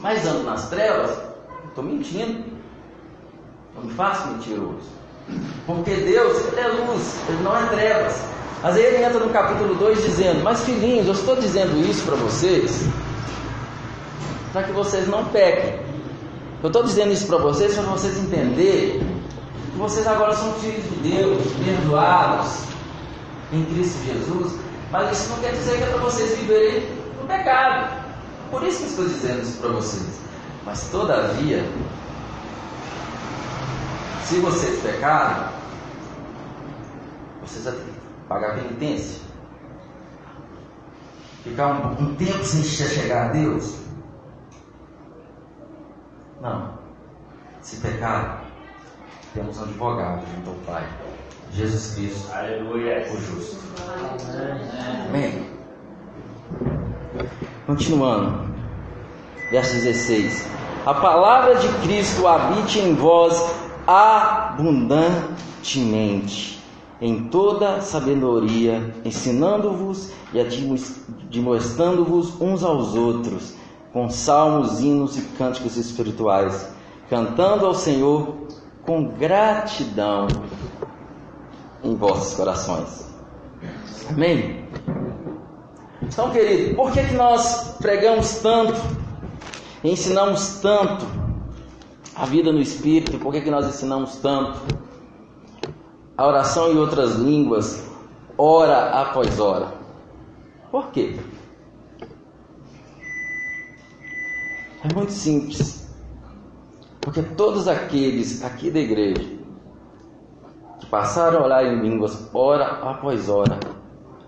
mas 0.00 0.26
ando 0.26 0.42
nas 0.44 0.68
trevas, 0.68 1.31
estou 1.72 1.84
mentindo. 1.84 2.44
Não 3.74 3.84
me 3.84 3.92
faço 3.94 4.28
mentiroso. 4.28 4.90
Porque 5.66 5.94
Deus 5.94 6.56
é 6.56 6.68
luz, 6.68 7.16
ele 7.28 7.42
não 7.42 7.56
é 7.56 7.66
trevas. 7.66 8.22
Mas 8.62 8.76
aí 8.76 8.84
ele 8.84 9.04
entra 9.04 9.18
no 9.18 9.30
capítulo 9.30 9.74
2 9.74 10.02
dizendo: 10.02 10.42
Mas 10.44 10.64
filhinhos, 10.64 11.06
eu 11.06 11.14
estou 11.14 11.36
dizendo 11.36 11.78
isso 11.88 12.04
para 12.04 12.16
vocês, 12.16 12.86
para 14.52 14.64
que 14.64 14.72
vocês 14.72 15.08
não 15.08 15.24
pequem. 15.26 15.80
Eu 16.62 16.68
estou 16.68 16.84
dizendo 16.84 17.12
isso 17.12 17.26
para 17.26 17.38
vocês 17.38 17.74
para 17.74 17.84
vocês 17.84 18.18
entenderem 18.18 19.00
que 19.00 19.78
vocês 19.78 20.06
agora 20.06 20.34
são 20.34 20.52
filhos 20.54 20.84
de 20.84 21.10
Deus, 21.10 21.42
perdoados 21.64 22.64
em 23.52 23.64
Cristo 23.64 23.98
Jesus. 24.04 24.54
Mas 24.92 25.18
isso 25.18 25.30
não 25.30 25.38
quer 25.38 25.52
dizer 25.52 25.78
que 25.78 25.82
é 25.82 25.86
para 25.86 26.02
vocês 26.02 26.38
viverem 26.38 26.88
no 27.20 27.26
pecado. 27.26 28.02
Por 28.50 28.62
isso 28.62 28.80
que 28.80 28.88
estou 28.90 29.06
dizendo 29.06 29.42
isso 29.42 29.58
para 29.58 29.70
vocês. 29.70 30.20
Mas 30.64 30.88
todavia, 30.90 31.64
se 34.24 34.38
vocês 34.40 34.80
pecarem, 34.80 35.52
vocês 37.40 37.64
vão 37.64 37.74
ter 37.74 37.80
que 37.80 37.92
pagar 38.28 38.54
penitência. 38.54 39.20
Ficar 41.42 41.66
um, 41.68 42.02
um 42.02 42.14
tempo 42.14 42.44
sem 42.44 42.62
chegar 42.62 43.30
a 43.30 43.32
Deus. 43.32 43.78
Não. 46.40 46.78
Se 47.60 47.76
pecar, 47.76 48.44
temos 49.34 49.58
um 49.58 49.64
advogado 49.64 50.24
junto 50.34 50.50
ao 50.50 50.56
Pai. 50.66 50.88
Jesus 51.52 51.94
Cristo, 51.94 52.32
Aleluia. 52.32 53.06
o 53.12 53.20
justo. 53.20 53.58
Amém. 55.08 55.50
Continuando. 57.66 58.52
Verso 59.50 59.74
16. 59.74 60.46
A 60.84 60.94
palavra 60.94 61.54
de 61.54 61.68
Cristo 61.82 62.26
habite 62.26 62.80
em 62.80 62.92
vós 62.92 63.40
abundantemente, 63.86 66.60
em 67.00 67.28
toda 67.28 67.80
sabedoria, 67.80 68.92
ensinando-vos 69.04 70.10
e 70.32 70.40
admoestando-vos 70.40 72.40
uns 72.40 72.64
aos 72.64 72.96
outros, 72.96 73.54
com 73.92 74.10
salmos, 74.10 74.80
hinos 74.80 75.16
e 75.16 75.20
cânticos 75.38 75.76
espirituais, 75.76 76.68
cantando 77.08 77.64
ao 77.64 77.74
Senhor 77.74 78.38
com 78.84 79.04
gratidão 79.04 80.26
em 81.84 81.94
vossos 81.94 82.34
corações. 82.34 83.06
Amém? 84.08 84.64
Então, 86.02 86.30
querido, 86.30 86.74
por 86.74 86.90
que, 86.90 87.04
que 87.04 87.14
nós 87.14 87.76
pregamos 87.78 88.40
tanto, 88.40 89.01
ensinamos 89.90 90.60
tanto 90.60 91.06
a 92.14 92.26
vida 92.26 92.52
no 92.52 92.60
Espírito? 92.60 93.18
Por 93.18 93.32
que, 93.32 93.40
que 93.40 93.50
nós 93.50 93.66
ensinamos 93.66 94.16
tanto 94.16 94.60
a 96.16 96.26
oração 96.26 96.70
em 96.72 96.78
outras 96.78 97.16
línguas, 97.16 97.88
hora 98.36 99.00
após 99.00 99.40
hora? 99.40 99.74
Por 100.70 100.90
quê? 100.90 101.18
É 104.84 104.94
muito 104.94 105.12
simples. 105.12 105.88
Porque 107.00 107.22
todos 107.22 107.66
aqueles 107.66 108.44
aqui 108.44 108.70
da 108.70 108.80
igreja 108.80 109.28
que 110.78 110.86
passaram 110.86 111.40
a 111.40 111.44
orar 111.44 111.64
em 111.64 111.80
línguas 111.80 112.28
hora 112.32 112.64
após 112.90 113.28
hora, 113.28 113.58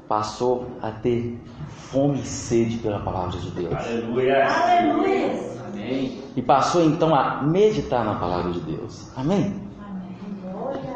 passou 0.08 0.66
a 0.82 0.90
ter 0.90 1.40
fome 1.68 2.20
e 2.20 2.24
sede 2.26 2.78
pela 2.78 3.00
palavra 3.00 3.38
de 3.38 3.50
Deus. 3.50 3.74
Aleluia. 3.74 4.46
Aleluia. 4.46 5.54
Amém. 5.72 6.22
E 6.36 6.42
passou 6.42 6.84
então 6.84 7.14
a 7.14 7.42
meditar 7.42 8.04
na 8.04 8.14
palavra 8.14 8.52
de 8.52 8.60
Deus. 8.60 9.10
Amém? 9.16 9.62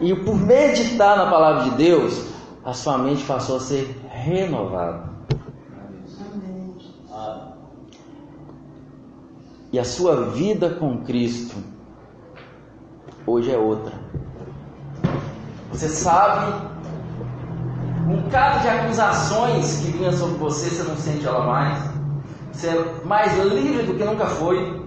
E 0.01 0.15
por 0.15 0.37
meditar 0.37 1.17
na 1.17 1.31
palavra 1.31 1.65
de 1.65 1.71
Deus, 1.77 2.29
a 2.65 2.73
sua 2.73 2.99
mente 2.99 3.25
passou 3.25 3.57
a 3.57 3.61
ser 3.61 3.97
renovada. 4.09 5.09
E 9.71 9.79
a 9.79 9.85
sua 9.85 10.31
vida 10.31 10.71
com 10.71 10.99
Cristo 11.05 11.57
hoje 13.27 13.51
é 13.51 13.59
outra. 13.59 13.93
Você 15.71 15.89
sabe, 15.89 16.69
um 18.09 18.31
caso 18.31 18.61
de 18.61 18.69
acusações 18.69 19.81
que 19.81 19.93
vinha 19.93 20.13
sobre 20.13 20.39
você, 20.39 20.71
você 20.71 20.83
não 20.83 20.97
sente 20.97 21.27
ela 21.27 21.47
mais. 21.47 21.91
Você 22.53 22.69
é 22.69 23.05
mais 23.05 23.37
livre 23.39 23.85
do 23.85 23.95
que 23.95 24.05
nunca 24.05 24.27
foi. 24.27 24.83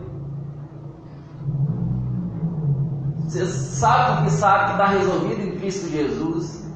Você 3.25 3.45
sabe 3.45 4.25
que 4.25 4.31
sabe 4.31 4.65
que 4.65 4.71
está 4.71 4.87
resolvido 4.87 5.41
em 5.41 5.59
Cristo 5.59 5.87
Jesus. 5.89 6.67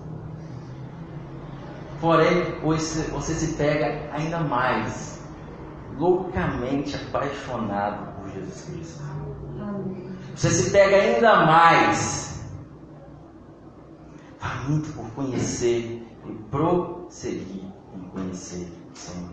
Porém, 1.99 2.63
hoje 2.63 3.01
você 3.11 3.33
se 3.33 3.53
pega 3.55 4.13
ainda 4.13 4.39
mais 4.41 5.19
loucamente 5.97 6.95
apaixonado 6.95 8.21
por 8.21 8.29
Jesus 8.31 8.65
Cristo. 8.69 9.03
Você 10.35 10.49
se 10.51 10.71
pega 10.71 10.95
ainda 10.97 11.45
mais 11.45 12.45
faminto 14.37 14.93
por 14.93 15.09
conhecer 15.11 16.05
e 16.29 16.33
prosseguir 16.49 17.63
em 17.95 18.09
conhecer 18.09 18.71
o 18.93 18.97
Senhor. 18.97 19.29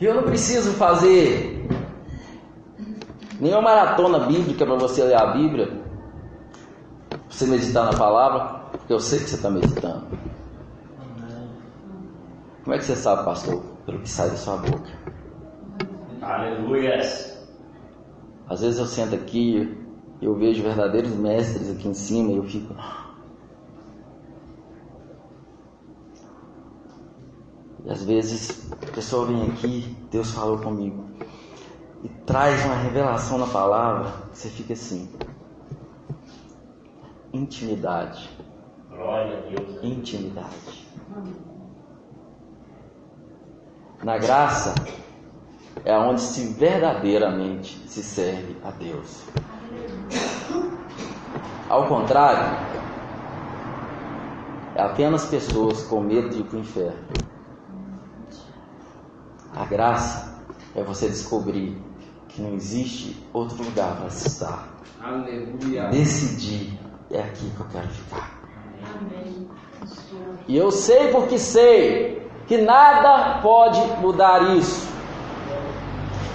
E 0.00 0.04
eu 0.04 0.14
não 0.14 0.22
preciso 0.22 0.72
fazer 0.74 1.68
nenhuma 3.40 3.62
maratona 3.62 4.20
bíblica 4.20 4.64
para 4.64 4.76
você 4.76 5.02
ler 5.02 5.16
a 5.20 5.32
Bíblia, 5.32 5.82
para 7.08 7.18
você 7.28 7.46
meditar 7.46 7.84
na 7.84 7.98
palavra, 7.98 8.68
porque 8.70 8.92
eu 8.92 9.00
sei 9.00 9.18
que 9.18 9.28
você 9.28 9.36
está 9.36 9.50
meditando. 9.50 10.06
Como 12.62 12.74
é 12.74 12.78
que 12.78 12.84
você 12.84 12.96
sabe, 12.96 13.24
pastor? 13.24 13.62
Pelo 13.86 13.98
que 14.00 14.08
sai 14.08 14.30
da 14.30 14.36
sua 14.36 14.58
boca. 14.58 14.90
Aleluia. 16.20 17.00
Às 18.48 18.60
vezes 18.60 18.78
eu 18.78 18.86
sento 18.86 19.14
aqui 19.14 19.77
eu 20.20 20.34
vejo 20.34 20.62
verdadeiros 20.62 21.12
mestres 21.12 21.70
aqui 21.70 21.88
em 21.88 21.94
cima 21.94 22.32
e 22.32 22.36
eu 22.36 22.44
fico. 22.44 22.74
E 27.84 27.90
às 27.90 28.02
vezes 28.04 28.70
a 28.72 28.92
pessoa 28.92 29.26
vem 29.26 29.42
aqui, 29.50 29.96
Deus 30.10 30.32
falou 30.32 30.58
comigo, 30.58 31.04
e 32.02 32.08
traz 32.08 32.64
uma 32.64 32.74
revelação 32.74 33.38
na 33.38 33.46
palavra, 33.46 34.12
você 34.32 34.48
fica 34.48 34.72
assim. 34.72 35.08
Intimidade. 37.32 38.28
Glória 38.90 39.38
a 39.38 39.40
Deus. 39.42 39.84
Intimidade. 39.84 40.88
Na 44.02 44.18
graça 44.18 44.74
é 45.84 45.96
onde 45.96 46.20
se 46.20 46.46
verdadeiramente 46.54 47.78
se 47.86 48.02
serve 48.02 48.56
a 48.64 48.70
Deus. 48.70 49.22
Ao 51.68 51.86
contrário, 51.86 52.58
é 54.74 54.82
apenas 54.82 55.26
pessoas 55.26 55.82
com 55.84 56.00
medo 56.00 56.30
de 56.30 56.40
ir 56.40 56.44
para 56.44 56.56
o 56.56 56.60
inferno. 56.60 56.98
A 59.54 59.64
graça 59.64 60.40
é 60.74 60.82
você 60.82 61.08
descobrir 61.08 61.76
que 62.28 62.40
não 62.40 62.54
existe 62.54 63.16
outro 63.32 63.62
lugar 63.62 63.96
para 63.96 64.10
se 64.10 64.28
estar. 64.28 64.68
Aleluia. 65.00 65.88
Decidir, 65.88 66.78
é 67.10 67.20
aqui 67.20 67.50
que 67.50 67.60
eu 67.60 67.66
quero 67.70 67.88
ficar. 67.88 68.38
E 70.46 70.56
eu 70.56 70.70
sei 70.70 71.08
porque 71.08 71.38
sei 71.38 72.26
que 72.46 72.56
nada 72.58 73.40
pode 73.42 73.80
mudar 74.00 74.56
isso. 74.56 74.87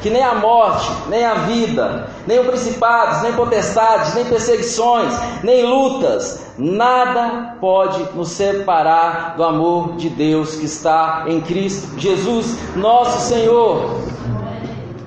Que 0.04 0.10
nem 0.10 0.22
a 0.22 0.36
morte, 0.36 0.92
nem 1.08 1.26
a 1.26 1.34
vida, 1.34 2.10
nem 2.28 2.38
o 2.38 2.46
principados, 2.46 3.24
nem 3.24 3.32
potestades, 3.34 4.14
nem 4.14 4.26
perseguições, 4.26 5.18
nem 5.42 5.66
lutas, 5.66 6.46
nada 6.58 7.56
pode 7.62 8.04
nos 8.14 8.28
separar 8.30 9.36
do 9.38 9.44
amor 9.46 9.96
de 9.96 10.10
Deus 10.10 10.58
que 10.58 10.66
está 10.66 11.24
em 11.28 11.40
Cristo 11.40 11.98
Jesus, 11.98 12.58
nosso 12.76 13.30
Senhor. 13.30 14.02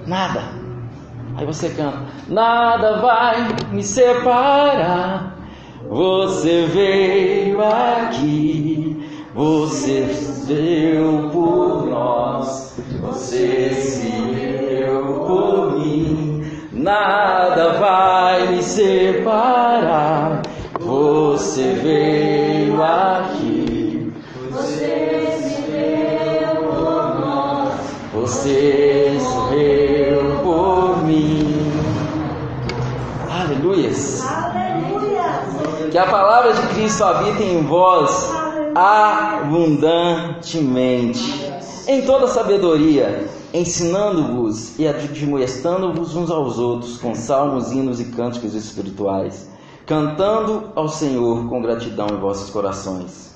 Nada. 0.06 0.44
Aí 1.36 1.44
você 1.44 1.68
canta: 1.68 1.98
Nada 2.26 3.00
vai 3.02 3.48
me 3.70 3.82
separar. 3.82 5.36
Você 5.88 6.66
veio 6.66 7.62
aqui, 7.62 9.30
você 9.34 10.08
deu 10.48 11.30
por 11.30 11.86
nós, 11.86 12.76
você 13.00 13.70
se 13.70 14.55
deu 14.96 15.24
por 15.26 15.78
mim. 15.78 16.42
Nada 16.72 17.78
vai 17.78 18.48
me 18.48 18.62
separar. 18.62 20.42
Você 20.80 21.72
veio 21.82 22.82
aqui, 22.82 24.12
você 24.50 25.16
veio 29.50 30.40
por 30.42 31.04
mim. 31.04 31.70
Aleluias. 33.28 34.24
Que 35.90 35.98
a 35.98 36.06
palavra 36.06 36.52
de 36.52 36.62
Cristo 36.74 37.02
habite 37.04 37.42
em 37.42 37.62
vós 37.62 38.32
abundantemente, 38.74 41.52
em 41.86 42.02
toda 42.04 42.26
sabedoria, 42.26 43.28
ensinando-vos 43.54 44.78
e 44.78 44.88
admoestando-vos 44.88 46.16
uns 46.16 46.30
aos 46.30 46.58
outros 46.58 46.98
com 46.98 47.14
salmos, 47.14 47.70
hinos 47.70 48.00
e 48.00 48.06
cânticos 48.06 48.54
espirituais, 48.54 49.48
cantando 49.86 50.72
ao 50.74 50.88
Senhor 50.88 51.48
com 51.48 51.62
gratidão 51.62 52.08
em 52.08 52.18
vossos 52.18 52.50
corações. 52.50 53.34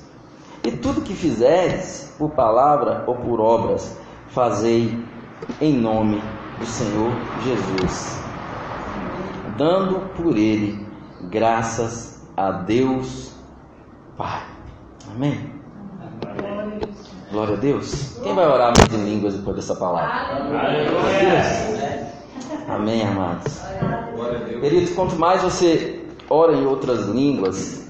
E 0.65 0.73
tudo 0.73 1.01
que 1.01 1.15
fizeres, 1.15 2.13
por 2.19 2.31
palavra 2.31 3.05
ou 3.07 3.17
por 3.17 3.41
obras, 3.41 3.97
fazei 4.29 4.99
em 5.61 5.73
nome 5.73 6.21
do 6.59 6.67
Senhor 6.67 7.13
Jesus, 7.45 8.21
dando 9.57 10.01
por 10.17 10.37
ele 10.37 10.87
graças 11.31 12.21
a 12.37 12.51
Deus 12.51 13.33
Pai. 14.17 14.43
Amém? 15.15 15.60
Glória 17.31 17.55
a 17.55 17.59
Deus. 17.59 18.19
Quem 18.23 18.35
vai 18.35 18.45
orar 18.47 18.73
mais 18.77 18.93
em 18.93 19.05
línguas 19.05 19.35
depois 19.35 19.55
dessa 19.55 19.77
palavra? 19.77 20.11
Aleluia. 20.59 22.11
Amém, 22.69 23.07
amados. 23.07 23.61
Queridos, 24.61 24.91
quanto 24.95 25.17
mais 25.17 25.41
você 25.43 26.05
ora 26.29 26.53
em 26.55 26.67
outras 26.67 27.07
línguas, 27.07 27.89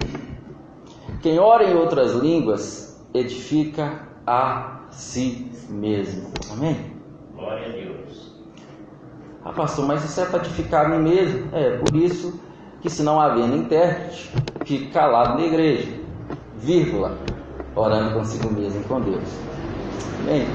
quem 1.22 1.38
ora 1.38 1.64
em 1.64 1.74
outras 1.74 2.12
línguas 2.12 3.02
edifica 3.14 4.06
a 4.26 4.80
si 4.90 5.50
mesmo. 5.70 6.30
Amém? 6.52 6.94
Glória 7.34 7.66
a 7.66 7.72
Deus. 7.72 8.34
Ah, 9.42 9.52
pastor, 9.52 9.86
mas 9.86 10.04
isso 10.04 10.20
é 10.20 10.26
para 10.26 10.40
edificar 10.40 10.84
a 10.84 10.88
mim 10.90 11.02
mesmo. 11.10 11.48
É, 11.54 11.78
por 11.78 11.96
isso 11.96 12.38
que 12.82 12.90
se 12.90 13.02
não 13.02 13.18
havendo 13.18 13.56
intérprete, 13.56 14.30
fique 14.66 14.90
calado 14.90 15.38
na 15.38 15.46
igreja, 15.46 15.88
vírgula, 16.56 17.18
orando 17.74 18.14
consigo 18.14 18.50
mesmo 18.52 18.82
com 18.84 19.00
Deus. 19.00 19.28
Amém? 20.20 20.46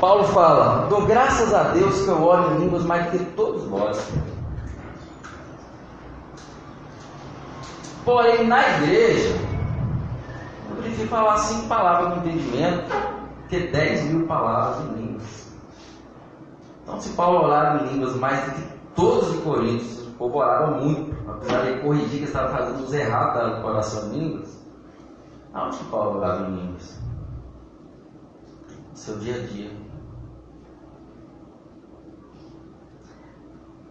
Paulo 0.00 0.24
fala, 0.24 0.86
dou 0.88 1.06
graças 1.06 1.54
a 1.54 1.64
Deus 1.70 2.02
que 2.02 2.08
eu 2.08 2.22
oro 2.22 2.54
em 2.54 2.58
línguas 2.58 2.84
mais 2.84 3.10
que 3.10 3.18
todos 3.18 3.64
vós. 3.64 4.12
Porém, 8.04 8.46
na 8.46 8.62
igreja, 8.76 9.34
eu 10.70 10.76
prefiro 10.76 11.08
falar 11.08 11.38
cinco 11.38 11.66
palavras 11.66 12.10
no 12.10 12.16
entendimento 12.18 12.94
que 13.48 13.58
10 13.58 14.04
mil 14.04 14.26
palavras 14.26 14.84
em 14.84 14.94
línguas. 14.94 15.52
Então, 16.82 17.00
se 17.00 17.08
Paulo 17.10 17.44
orava 17.44 17.84
em 17.84 17.94
línguas 17.94 18.14
mais 18.14 18.44
do 18.44 18.50
que 18.52 18.62
todos 18.94 19.30
os 19.30 19.42
coríntios, 19.42 20.06
o 20.06 20.10
povo 20.12 20.38
orava 20.38 20.78
muito, 20.78 21.16
precisava 21.38 21.78
corrigir 21.78 22.18
que 22.20 22.24
estava 22.24 22.56
fazendo 22.56 22.84
os 22.84 22.92
errados 22.92 23.34
da 23.34 23.66
oração 23.66 24.12
em 24.12 24.18
línguas. 24.18 24.65
Aonde 25.56 25.78
orava 25.90 26.50
em 26.50 26.54
línguas? 26.54 27.00
No 28.90 28.96
seu 28.96 29.18
dia 29.18 29.36
a 29.36 29.46
dia. 29.46 29.70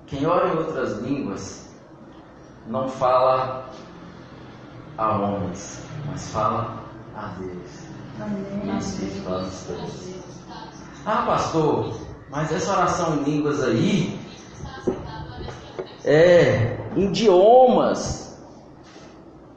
Quem 0.06 0.28
ora 0.28 0.50
em 0.50 0.58
outras 0.58 1.00
línguas 1.00 1.76
não 2.68 2.88
fala 2.88 3.68
a 4.96 5.18
homens, 5.18 5.84
mas 6.06 6.30
fala 6.30 6.84
a 7.16 7.30
Deus. 7.40 7.88
Amém. 8.22 8.78
Espírito 8.78 9.24
fala 9.24 9.42
nos 9.42 9.64
três. 9.64 10.24
Ah, 11.04 11.24
pastor, 11.26 12.00
mas 12.30 12.52
essa 12.52 12.74
oração 12.74 13.16
em 13.16 13.24
línguas 13.24 13.64
aí 13.64 14.20
é 16.04 16.78
idiomas 16.96 18.40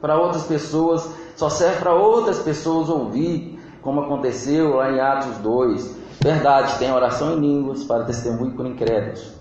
para 0.01 0.19
outras 0.19 0.43
pessoas, 0.47 1.07
só 1.39 1.49
serve 1.49 1.79
para 1.79 1.93
outras 1.93 2.39
pessoas 2.39 2.89
ouvir, 2.89 3.57
como 3.81 4.01
aconteceu 4.01 4.75
lá 4.75 4.91
em 4.91 4.99
Atos 4.99 5.37
2. 5.37 5.97
Verdade, 6.21 6.77
tem 6.77 6.91
oração 6.91 7.37
em 7.37 7.39
línguas 7.39 7.81
para 7.85 8.03
testemunho 8.03 8.51
por 8.57 8.65
incrédulos. 8.65 9.35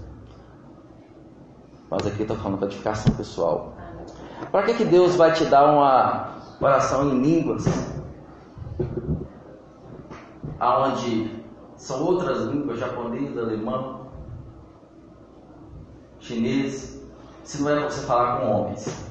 Mas 1.90 2.06
aqui 2.06 2.22
estou 2.22 2.36
falando 2.36 2.58
para 2.58 2.68
edificação 2.68 3.12
pessoal. 3.16 3.74
Para 4.52 4.62
que, 4.62 4.74
que 4.74 4.84
Deus 4.84 5.16
vai 5.16 5.32
te 5.32 5.44
dar 5.46 5.72
uma 5.72 6.36
oração 6.60 7.10
em 7.10 7.20
línguas? 7.20 7.64
Aonde 10.60 11.44
são 11.74 12.04
outras 12.04 12.42
línguas, 12.42 12.78
japonês, 12.78 13.36
alemão, 13.36 14.06
chinês. 16.20 17.02
Se 17.42 17.60
não 17.60 17.70
é 17.70 17.80
você 17.82 18.06
falar 18.06 18.38
com 18.38 18.52
homens, 18.52 19.07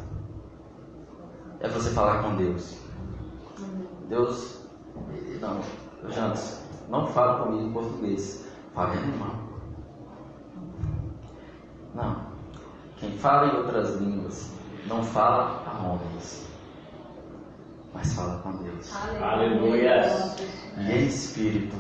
é 1.60 1.68
você 1.68 1.90
falar 1.92 2.24
com 2.24 2.36
Deus. 2.36 2.78
Deus, 4.10 4.62
não, 5.42 5.62
Jantos, 6.12 6.60
não 6.90 7.08
fala 7.08 7.44
comigo 7.44 7.68
em 7.68 7.74
português, 7.74 8.46
fala 8.74 8.96
em 8.96 9.00
alemão. 9.00 9.48
Não, 11.94 12.22
quem 12.98 13.18
fala 13.18 13.54
em 13.54 13.58
outras 13.58 13.96
línguas 13.96 14.52
não 14.88 15.04
fala 15.04 15.64
a 15.66 15.86
homens, 15.86 16.48
mas 17.94 18.14
fala 18.14 18.40
com 18.40 18.52
Deus. 18.58 18.94
Aleluia. 19.22 20.02
E 20.78 20.92
em 20.92 21.08
espírito 21.08 21.76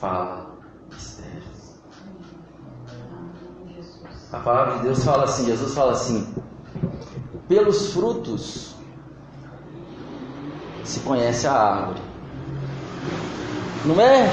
fala 0.00 0.50
mistérios. 0.90 1.62
A 4.32 4.38
palavra 4.40 4.78
de 4.78 4.82
Deus 4.84 5.04
fala 5.04 5.24
assim, 5.24 5.44
Jesus 5.44 5.74
fala 5.74 5.92
assim: 5.92 6.34
pelos 7.46 7.92
frutos 7.92 8.71
se 10.92 11.00
conhece 11.00 11.46
a 11.46 11.52
árvore. 11.52 12.02
Não 13.86 13.98
é 14.00 14.28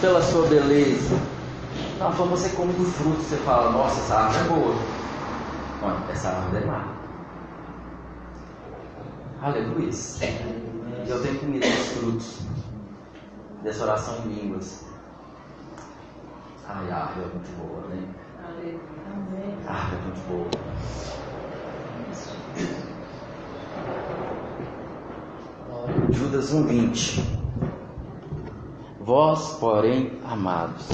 pela 0.00 0.20
sua 0.20 0.46
beleza. 0.46 1.18
Não, 1.98 2.12
quando 2.12 2.30
você 2.30 2.50
come 2.50 2.72
do 2.74 2.84
fruto, 2.84 3.22
você 3.22 3.36
fala, 3.38 3.70
nossa, 3.70 4.00
essa 4.00 4.14
árvore 4.16 4.44
é 4.44 4.48
boa. 4.48 4.74
Não, 5.80 6.10
essa 6.10 6.28
árvore 6.28 6.62
é 6.62 6.66
má. 6.66 6.84
Aleluia. 9.40 9.90
Eu 11.08 11.22
tenho 11.22 11.38
comido 11.40 11.66
os 11.66 11.88
frutos 11.88 12.40
dessa 13.62 13.84
oração 13.84 14.18
em 14.26 14.28
línguas. 14.28 14.84
Ai, 16.68 16.90
a 16.90 16.96
árvore 16.96 17.26
é 17.26 17.34
muito 17.34 17.50
boa, 17.56 17.88
né? 17.88 18.08
A 19.66 19.72
árvore 19.72 19.96
é 19.96 20.04
muito 20.04 20.28
boa. 20.28 21.21
Judas 26.12 26.52
1,20 26.52 27.22
Vós, 29.00 29.56
porém, 29.58 30.12
amados, 30.24 30.88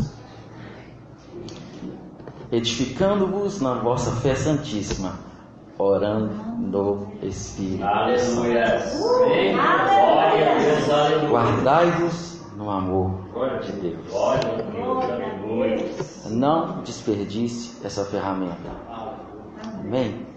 edificando-vos 2.51 3.61
na 3.61 3.75
vossa 3.75 4.13
fé 4.23 4.35
santíssima, 4.35 5.19
orando 5.77 6.33
no 6.59 7.13
Espírito 7.23 7.85
Aleluia. 7.85 8.79
Amém. 9.25 9.53
Glória 9.55 10.53
a 10.53 10.59
Deus. 10.59 10.91
Aleluia. 10.91 11.29
Guardai-vos 11.29 12.41
no 12.57 12.71
amor 12.71 13.61
de 13.61 13.73
Deus. 13.73 14.07
Não 16.31 16.83
desperdice 16.83 17.77
essa 17.85 18.07
ferramenta. 18.07 18.71
Amém? 19.81 20.28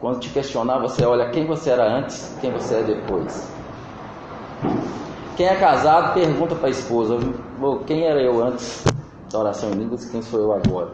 Quando 0.00 0.20
te 0.20 0.28
questionar, 0.30 0.78
você 0.78 1.04
olha 1.04 1.30
quem 1.30 1.46
você 1.46 1.70
era 1.70 1.84
antes, 1.84 2.36
quem 2.40 2.52
você 2.52 2.76
é 2.76 2.82
depois. 2.82 3.50
Quem 5.36 5.46
é 5.46 5.56
casado, 5.56 6.14
pergunta 6.14 6.54
para 6.54 6.68
a 6.68 6.70
esposa: 6.70 7.18
"Ô, 7.60 7.78
quem 7.78 8.04
era 8.04 8.20
eu 8.20 8.42
antes 8.42 8.84
da 9.32 9.38
oração 9.38 9.70
em 9.70 9.74
línguas 9.74 10.04
e 10.04 10.10
quem 10.10 10.22
sou 10.22 10.40
eu 10.40 10.52
agora? 10.52 10.90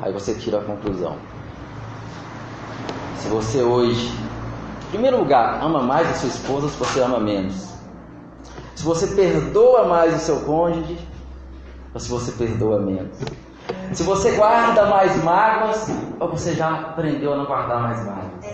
Aí 0.00 0.12
você 0.12 0.34
tira 0.34 0.58
a 0.58 0.64
conclusão. 0.64 1.16
Se 3.16 3.28
você 3.28 3.62
hoje, 3.62 4.12
em 4.88 4.90
primeiro 4.90 5.18
lugar, 5.18 5.62
ama 5.62 5.82
mais 5.82 6.08
a 6.10 6.14
sua 6.14 6.28
esposa, 6.28 6.68
se 6.68 6.76
você 6.76 7.00
ama 7.00 7.18
menos. 7.18 7.70
Se 8.74 8.84
você 8.84 9.06
perdoa 9.08 9.88
mais 9.88 10.14
o 10.14 10.18
seu 10.18 10.40
cônjuge, 10.40 10.98
ou 11.94 12.00
se 12.00 12.10
você 12.10 12.30
perdoa 12.32 12.78
menos. 12.78 13.16
Se 13.92 14.02
você 14.02 14.32
guarda 14.32 14.86
mais 14.86 15.22
mágoas, 15.22 15.88
ou 16.18 16.30
você 16.30 16.54
já 16.54 16.70
aprendeu 16.70 17.32
a 17.32 17.36
não 17.36 17.46
guardar 17.46 17.82
mais 17.82 18.04
mágoas. 18.04 18.44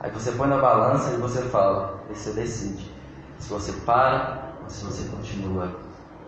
Aí 0.00 0.10
você 0.10 0.32
põe 0.32 0.48
na 0.48 0.58
balança 0.58 1.12
e 1.14 1.16
você 1.16 1.42
fala, 1.42 2.00
e 2.10 2.14
você 2.14 2.30
decide. 2.32 2.90
Se 3.38 3.48
você 3.50 3.72
para 3.84 4.52
ou 4.62 4.70
se 4.70 4.84
você 4.84 5.08
continua. 5.08 5.68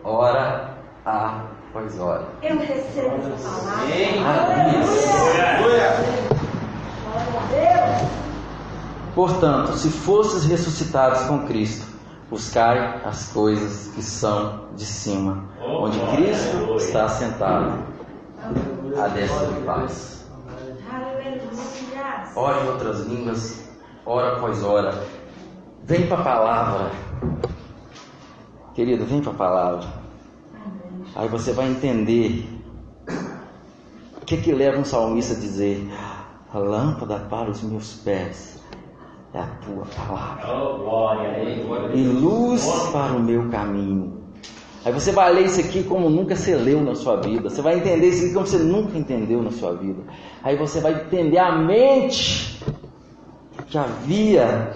Hora 0.04 0.74
após 1.04 1.98
hora. 1.98 2.26
Eu 2.42 2.58
recebo 2.58 3.16
essa 3.34 3.48
palavra. 3.48 3.84
Aleluia. 4.64 5.58
Glória 5.58 5.88
a 7.38 7.96
Deus. 7.98 8.10
Portanto, 9.14 9.72
se 9.72 9.90
fosses 9.90 10.44
ressuscitados 10.44 11.22
com 11.22 11.46
Cristo, 11.46 11.87
buscai 12.30 13.00
as 13.04 13.32
coisas 13.32 13.92
que 13.94 14.02
são 14.02 14.68
de 14.76 14.84
cima, 14.84 15.44
onde 15.60 15.98
Cristo 16.14 16.74
está 16.76 17.06
assentado, 17.06 17.82
à 18.96 19.08
destra 19.08 19.46
de 19.46 19.60
paz. 19.62 20.26
Ore 22.36 22.60
em 22.60 22.68
outras 22.68 23.00
línguas, 23.06 23.68
hora 24.04 24.36
após 24.36 24.62
hora. 24.62 25.06
Vem 25.84 26.06
para 26.06 26.20
a 26.20 26.24
palavra. 26.24 26.90
Querido, 28.74 29.06
vem 29.06 29.22
para 29.22 29.32
a 29.32 29.36
palavra. 29.36 29.88
Aí 31.16 31.28
você 31.28 31.52
vai 31.52 31.68
entender 31.68 32.46
o 34.20 34.24
que 34.24 34.36
que 34.36 34.52
leva 34.52 34.78
um 34.78 34.84
salmista 34.84 35.34
a 35.34 35.38
dizer: 35.38 35.90
A 36.52 36.58
lâmpada 36.58 37.18
para 37.30 37.50
os 37.50 37.62
meus 37.62 37.94
pés 37.94 38.58
é 39.34 39.40
a 39.40 39.46
tua 39.64 39.84
palavra 39.94 40.46
Oh, 40.52 41.94
e 41.94 42.02
luz 42.04 42.66
para 42.92 43.12
o 43.12 43.20
meu 43.20 43.48
caminho. 43.50 44.18
Aí 44.84 44.92
você 44.92 45.12
vai 45.12 45.32
ler 45.32 45.46
isso 45.46 45.60
aqui 45.60 45.82
como 45.82 46.08
nunca 46.08 46.34
você 46.34 46.54
leu 46.54 46.80
na 46.82 46.94
sua 46.94 47.16
vida. 47.16 47.50
Você 47.50 47.60
vai 47.60 47.76
entender 47.76 48.08
isso 48.08 48.24
aqui 48.24 48.34
como 48.34 48.46
você 48.46 48.58
nunca 48.58 48.96
entendeu 48.96 49.42
na 49.42 49.50
sua 49.50 49.74
vida. 49.74 50.02
Aí 50.42 50.56
você 50.56 50.80
vai 50.80 50.94
entender 50.94 51.38
a 51.38 51.52
mente 51.52 52.62
que 53.66 53.76
havia 53.76 54.72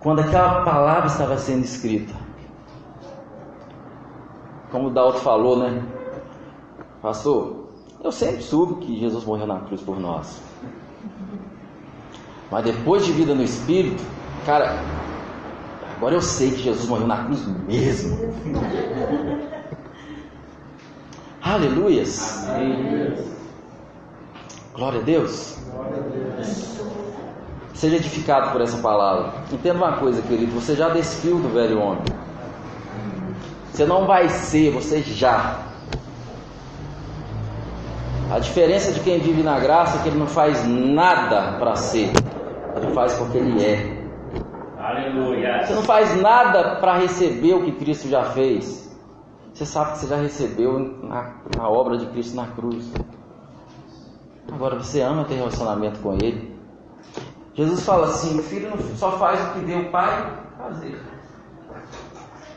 quando 0.00 0.20
aquela 0.20 0.62
palavra 0.62 1.08
estava 1.08 1.36
sendo 1.36 1.64
escrita. 1.64 2.14
Como 4.70 4.88
o 4.88 4.90
Dalton 4.90 5.18
falou, 5.18 5.58
né? 5.58 5.82
Pastor, 7.02 7.66
eu 8.02 8.12
sempre 8.12 8.42
soube 8.42 8.86
que 8.86 8.98
Jesus 8.98 9.24
morreu 9.24 9.46
na 9.46 9.60
cruz 9.60 9.82
por 9.82 9.98
nós. 9.98 10.40
Mas 12.50 12.64
depois 12.64 13.04
de 13.04 13.12
vida 13.12 13.34
no 13.34 13.42
Espírito, 13.42 14.02
cara, 14.44 14.78
agora 15.96 16.14
eu 16.14 16.22
sei 16.22 16.50
que 16.50 16.62
Jesus 16.62 16.88
morreu 16.88 17.06
na 17.06 17.24
cruz 17.24 17.46
mesmo. 17.66 18.18
Aleluias. 21.42 22.46
Glória 24.74 25.00
a 25.00 25.02
Deus. 25.02 25.56
Seja 27.74 27.96
edificado 27.96 28.52
por 28.52 28.60
essa 28.60 28.78
palavra. 28.78 29.32
Entenda 29.52 29.78
uma 29.78 29.96
coisa, 29.98 30.22
querido, 30.22 30.52
você 30.52 30.74
já 30.74 30.88
despiu 30.88 31.38
do 31.38 31.48
velho 31.48 31.78
homem. 31.80 32.02
Você 33.72 33.84
não 33.84 34.06
vai 34.06 34.28
ser, 34.28 34.72
você 34.72 35.02
já. 35.02 35.60
A 38.30 38.38
diferença 38.38 38.90
de 38.90 39.00
quem 39.00 39.20
vive 39.20 39.42
na 39.42 39.58
graça 39.60 39.98
é 39.98 40.02
que 40.02 40.08
ele 40.08 40.18
não 40.18 40.26
faz 40.26 40.66
nada 40.66 41.58
para 41.58 41.76
ser, 41.76 42.10
ele 42.86 42.94
faz 42.94 43.14
porque 43.14 43.38
ele 43.38 43.64
é. 43.64 44.06
Você 44.76 44.82
Aleluia. 44.82 45.66
não 45.74 45.82
faz 45.82 46.20
nada 46.20 46.76
para 46.76 46.98
receber 46.98 47.54
o 47.54 47.64
que 47.64 47.72
Cristo 47.72 48.08
já 48.08 48.24
fez. 48.30 48.86
Você 49.52 49.66
sabe 49.66 49.92
que 49.92 49.98
você 49.98 50.06
já 50.06 50.16
recebeu 50.16 50.78
na, 51.02 51.34
na 51.56 51.68
obra 51.68 51.96
de 51.96 52.06
Cristo 52.06 52.36
na 52.36 52.46
cruz. 52.48 52.92
Agora 54.52 54.78
você 54.78 55.00
ama 55.00 55.24
ter 55.24 55.34
relacionamento 55.34 55.98
com 56.00 56.14
Ele. 56.14 56.54
Jesus 57.54 57.84
fala 57.84 58.06
assim: 58.06 58.38
o 58.38 58.42
filho 58.42 58.70
não 58.70 58.78
só 58.96 59.12
faz 59.12 59.40
o 59.40 59.52
que 59.54 59.60
deu 59.60 59.80
o 59.80 59.90
pai 59.90 60.38
fazer. 60.58 61.00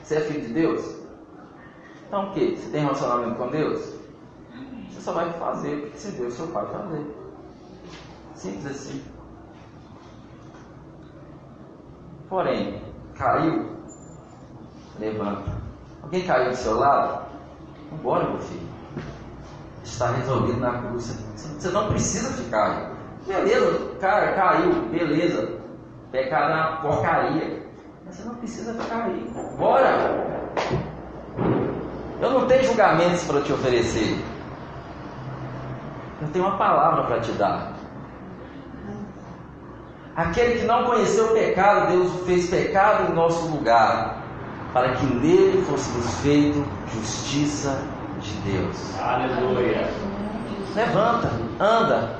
Você 0.03 0.15
é 0.15 0.21
filho 0.21 0.41
de 0.41 0.53
Deus? 0.53 0.95
Então 2.07 2.30
o 2.30 2.34
que? 2.34 2.57
Você 2.57 2.69
tem 2.69 2.82
relacionamento 2.82 3.36
com 3.36 3.47
Deus? 3.47 3.93
Você 4.89 5.01
só 5.01 5.13
vai 5.13 5.32
fazer 5.34 5.75
o 5.75 5.91
que 5.91 5.97
você 5.97 6.11
deu 6.11 6.27
o 6.27 6.32
seu 6.32 6.47
pai 6.47 6.65
fazer. 6.67 7.15
Simples 8.36 8.65
assim. 8.65 9.01
Porém, 12.30 12.80
caiu, 13.17 13.71
levanta. 14.99 15.51
Alguém 16.03 16.25
caiu 16.27 16.51
do 16.51 16.55
seu 16.55 16.77
lado? 16.77 17.25
Vambora, 17.91 18.30
meu 18.30 18.39
filho. 18.39 18.69
Está 19.84 20.11
resolvido 20.11 20.59
na 20.59 20.80
cruz. 20.80 21.19
Você 21.36 21.69
não 21.69 21.88
precisa 21.89 22.32
ficar. 22.34 22.91
Beleza, 23.25 23.95
cara, 23.99 24.34
caiu, 24.34 24.73
beleza. 24.89 25.59
Pecado 26.11 26.51
é 26.51 26.55
uma 26.55 26.77
porcaria. 26.82 27.63
Mas 28.05 28.15
você 28.15 28.27
não 28.27 28.36
precisa 28.36 28.73
ficar 28.75 29.05
aí. 29.05 29.32
Bora! 29.57 29.89
Eu 32.21 32.30
não 32.32 32.47
tenho 32.47 32.63
julgamentos 32.63 33.23
para 33.23 33.41
te 33.41 33.53
oferecer. 33.53 34.23
Eu 36.21 36.27
tenho 36.30 36.45
uma 36.45 36.57
palavra 36.57 37.03
para 37.05 37.21
te 37.21 37.32
dar. 37.32 37.78
Aquele 40.16 40.60
que 40.60 40.66
não 40.66 40.86
conheceu 40.86 41.28
o 41.28 41.34
pecado, 41.34 41.91
Deus 41.91 42.12
fez 42.26 42.49
pecado 42.49 43.12
em 43.12 43.16
nosso 43.16 43.47
lugar, 43.47 44.22
para 44.74 44.93
que 44.93 45.05
nele 45.05 45.64
fôssemos 45.64 46.14
feito 46.22 46.66
justiça 46.93 47.82
de 48.20 48.32
Deus. 48.51 48.99
Aleluia. 48.99 49.89
Levanta, 50.76 51.32
anda. 51.60 52.20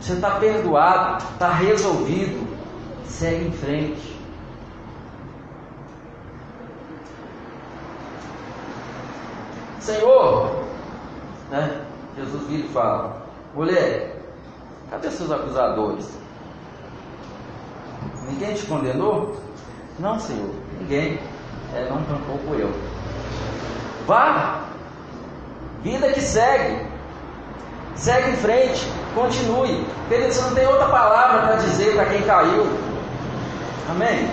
Você 0.00 0.12
está 0.14 0.32
perdoado, 0.32 1.24
está 1.32 1.50
resolvido. 1.50 2.46
Segue 3.04 3.48
em 3.48 3.52
frente. 3.52 4.16
Senhor, 9.80 10.64
né? 11.50 11.80
Jesus 12.16 12.46
vira 12.48 12.66
e 12.66 12.68
fala: 12.70 13.22
Mulher, 13.54 14.15
cadê 14.90 15.10
seus 15.10 15.30
acusadores? 15.30 16.08
Ninguém 18.28 18.54
te 18.54 18.66
condenou? 18.66 19.36
Não, 19.98 20.18
Senhor, 20.18 20.50
ninguém. 20.80 21.18
É, 21.74 21.88
não 21.88 22.02
tampouco 22.04 22.54
eu. 22.54 22.70
Vá, 24.06 24.64
vida 25.82 26.12
que 26.12 26.20
segue. 26.20 26.86
Segue 27.94 28.30
em 28.30 28.36
frente, 28.36 28.86
continue. 29.14 29.86
Querido, 30.08 30.32
você 30.32 30.40
não 30.42 30.54
tem 30.54 30.66
outra 30.66 30.86
palavra 30.88 31.46
para 31.46 31.56
dizer 31.56 31.94
para 31.94 32.04
quem 32.06 32.22
caiu. 32.22 32.66
Amém? 33.90 34.30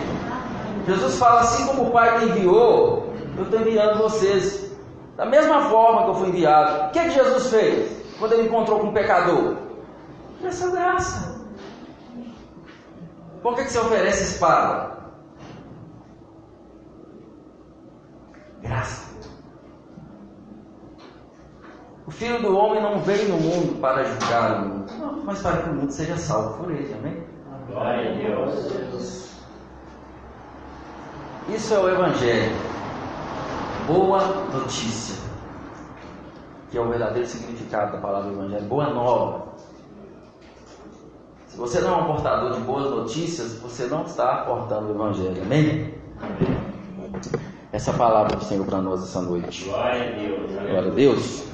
Jesus 0.86 1.18
fala 1.18 1.41
assim 1.41 1.66
como 1.66 1.84
o 1.84 1.91
Pai 1.91 2.20
me 2.20 2.32
enviou, 2.32 3.14
eu 3.38 3.43
estou 3.43 3.62
enviando 3.62 3.99
vocês. 3.99 4.72
Da 5.16 5.26
mesma 5.26 5.62
forma 5.70 6.04
que 6.04 6.10
eu 6.10 6.16
fui 6.16 6.30
enviado. 6.30 6.88
O 6.88 6.91
que, 6.91 6.99
é 6.99 7.04
que 7.04 7.12
Jesus 7.12 7.49
fez 7.49 7.91
quando 8.20 8.34
ele 8.34 8.47
encontrou 8.47 8.80
com 8.80 8.88
um 8.88 8.93
pecador? 8.93 9.56
Essa 10.44 10.70
graça. 10.72 11.41
Por 13.41 13.56
que, 13.56 13.64
que 13.64 13.72
você 13.72 13.80
oferece 13.80 14.24
espada? 14.24 14.98
Graça. 18.62 19.14
O 22.06 22.12
Filho 22.12 22.41
do 22.41 22.56
Homem 22.56 22.82
não 22.82 23.00
veio 23.00 23.30
no 23.30 23.38
mundo 23.38 23.80
para 23.80 24.04
julgar 24.04 24.64
o 24.64 24.68
mundo, 24.68 25.24
mas 25.26 25.41
para 25.41 25.62
que 25.62 25.70
o 25.70 25.74
mundo 25.74 25.91
seja 25.91 26.18
salvo 26.18 26.58
por 26.58 26.72
ele, 26.72 26.94
amém? 26.94 27.24
Glória 27.68 28.12
a 28.12 28.16
Deus. 28.16 29.30
Isso 31.50 31.74
é 31.74 31.80
o 31.80 31.89
Evangelho. 31.89 32.56
Boa 33.88 34.22
notícia. 34.54 35.16
Que 36.70 36.78
é 36.78 36.82
o 36.82 36.89
verdadeiro 36.89 37.28
significado 37.28 37.94
da 37.94 37.98
palavra 38.00 38.32
Evangelho. 38.32 38.66
Boa 38.66 38.89
nova. 38.89 39.43
Se 41.54 41.60
você 41.60 41.82
não 41.82 41.99
é 41.99 42.01
um 42.01 42.06
portador 42.06 42.51
de 42.54 42.62
boas 42.62 42.89
notícias, 42.89 43.60
você 43.60 43.86
não 43.86 44.06
está 44.06 44.38
portando 44.38 44.88
o 44.88 44.95
Evangelho, 44.95 45.39
amém? 45.43 45.93
Essa 47.72 47.93
palavra 47.93 48.38
do 48.38 48.43
Senhor 48.43 48.66
para 48.66 48.82
nós 48.82 49.04
essa 49.04 49.22
noite. 49.22 49.66
Glória 49.66 50.01
a 50.01 50.20
Deus. 50.20 50.51
Glória 50.51 50.91
a 50.91 50.95
Deus. 50.95 51.53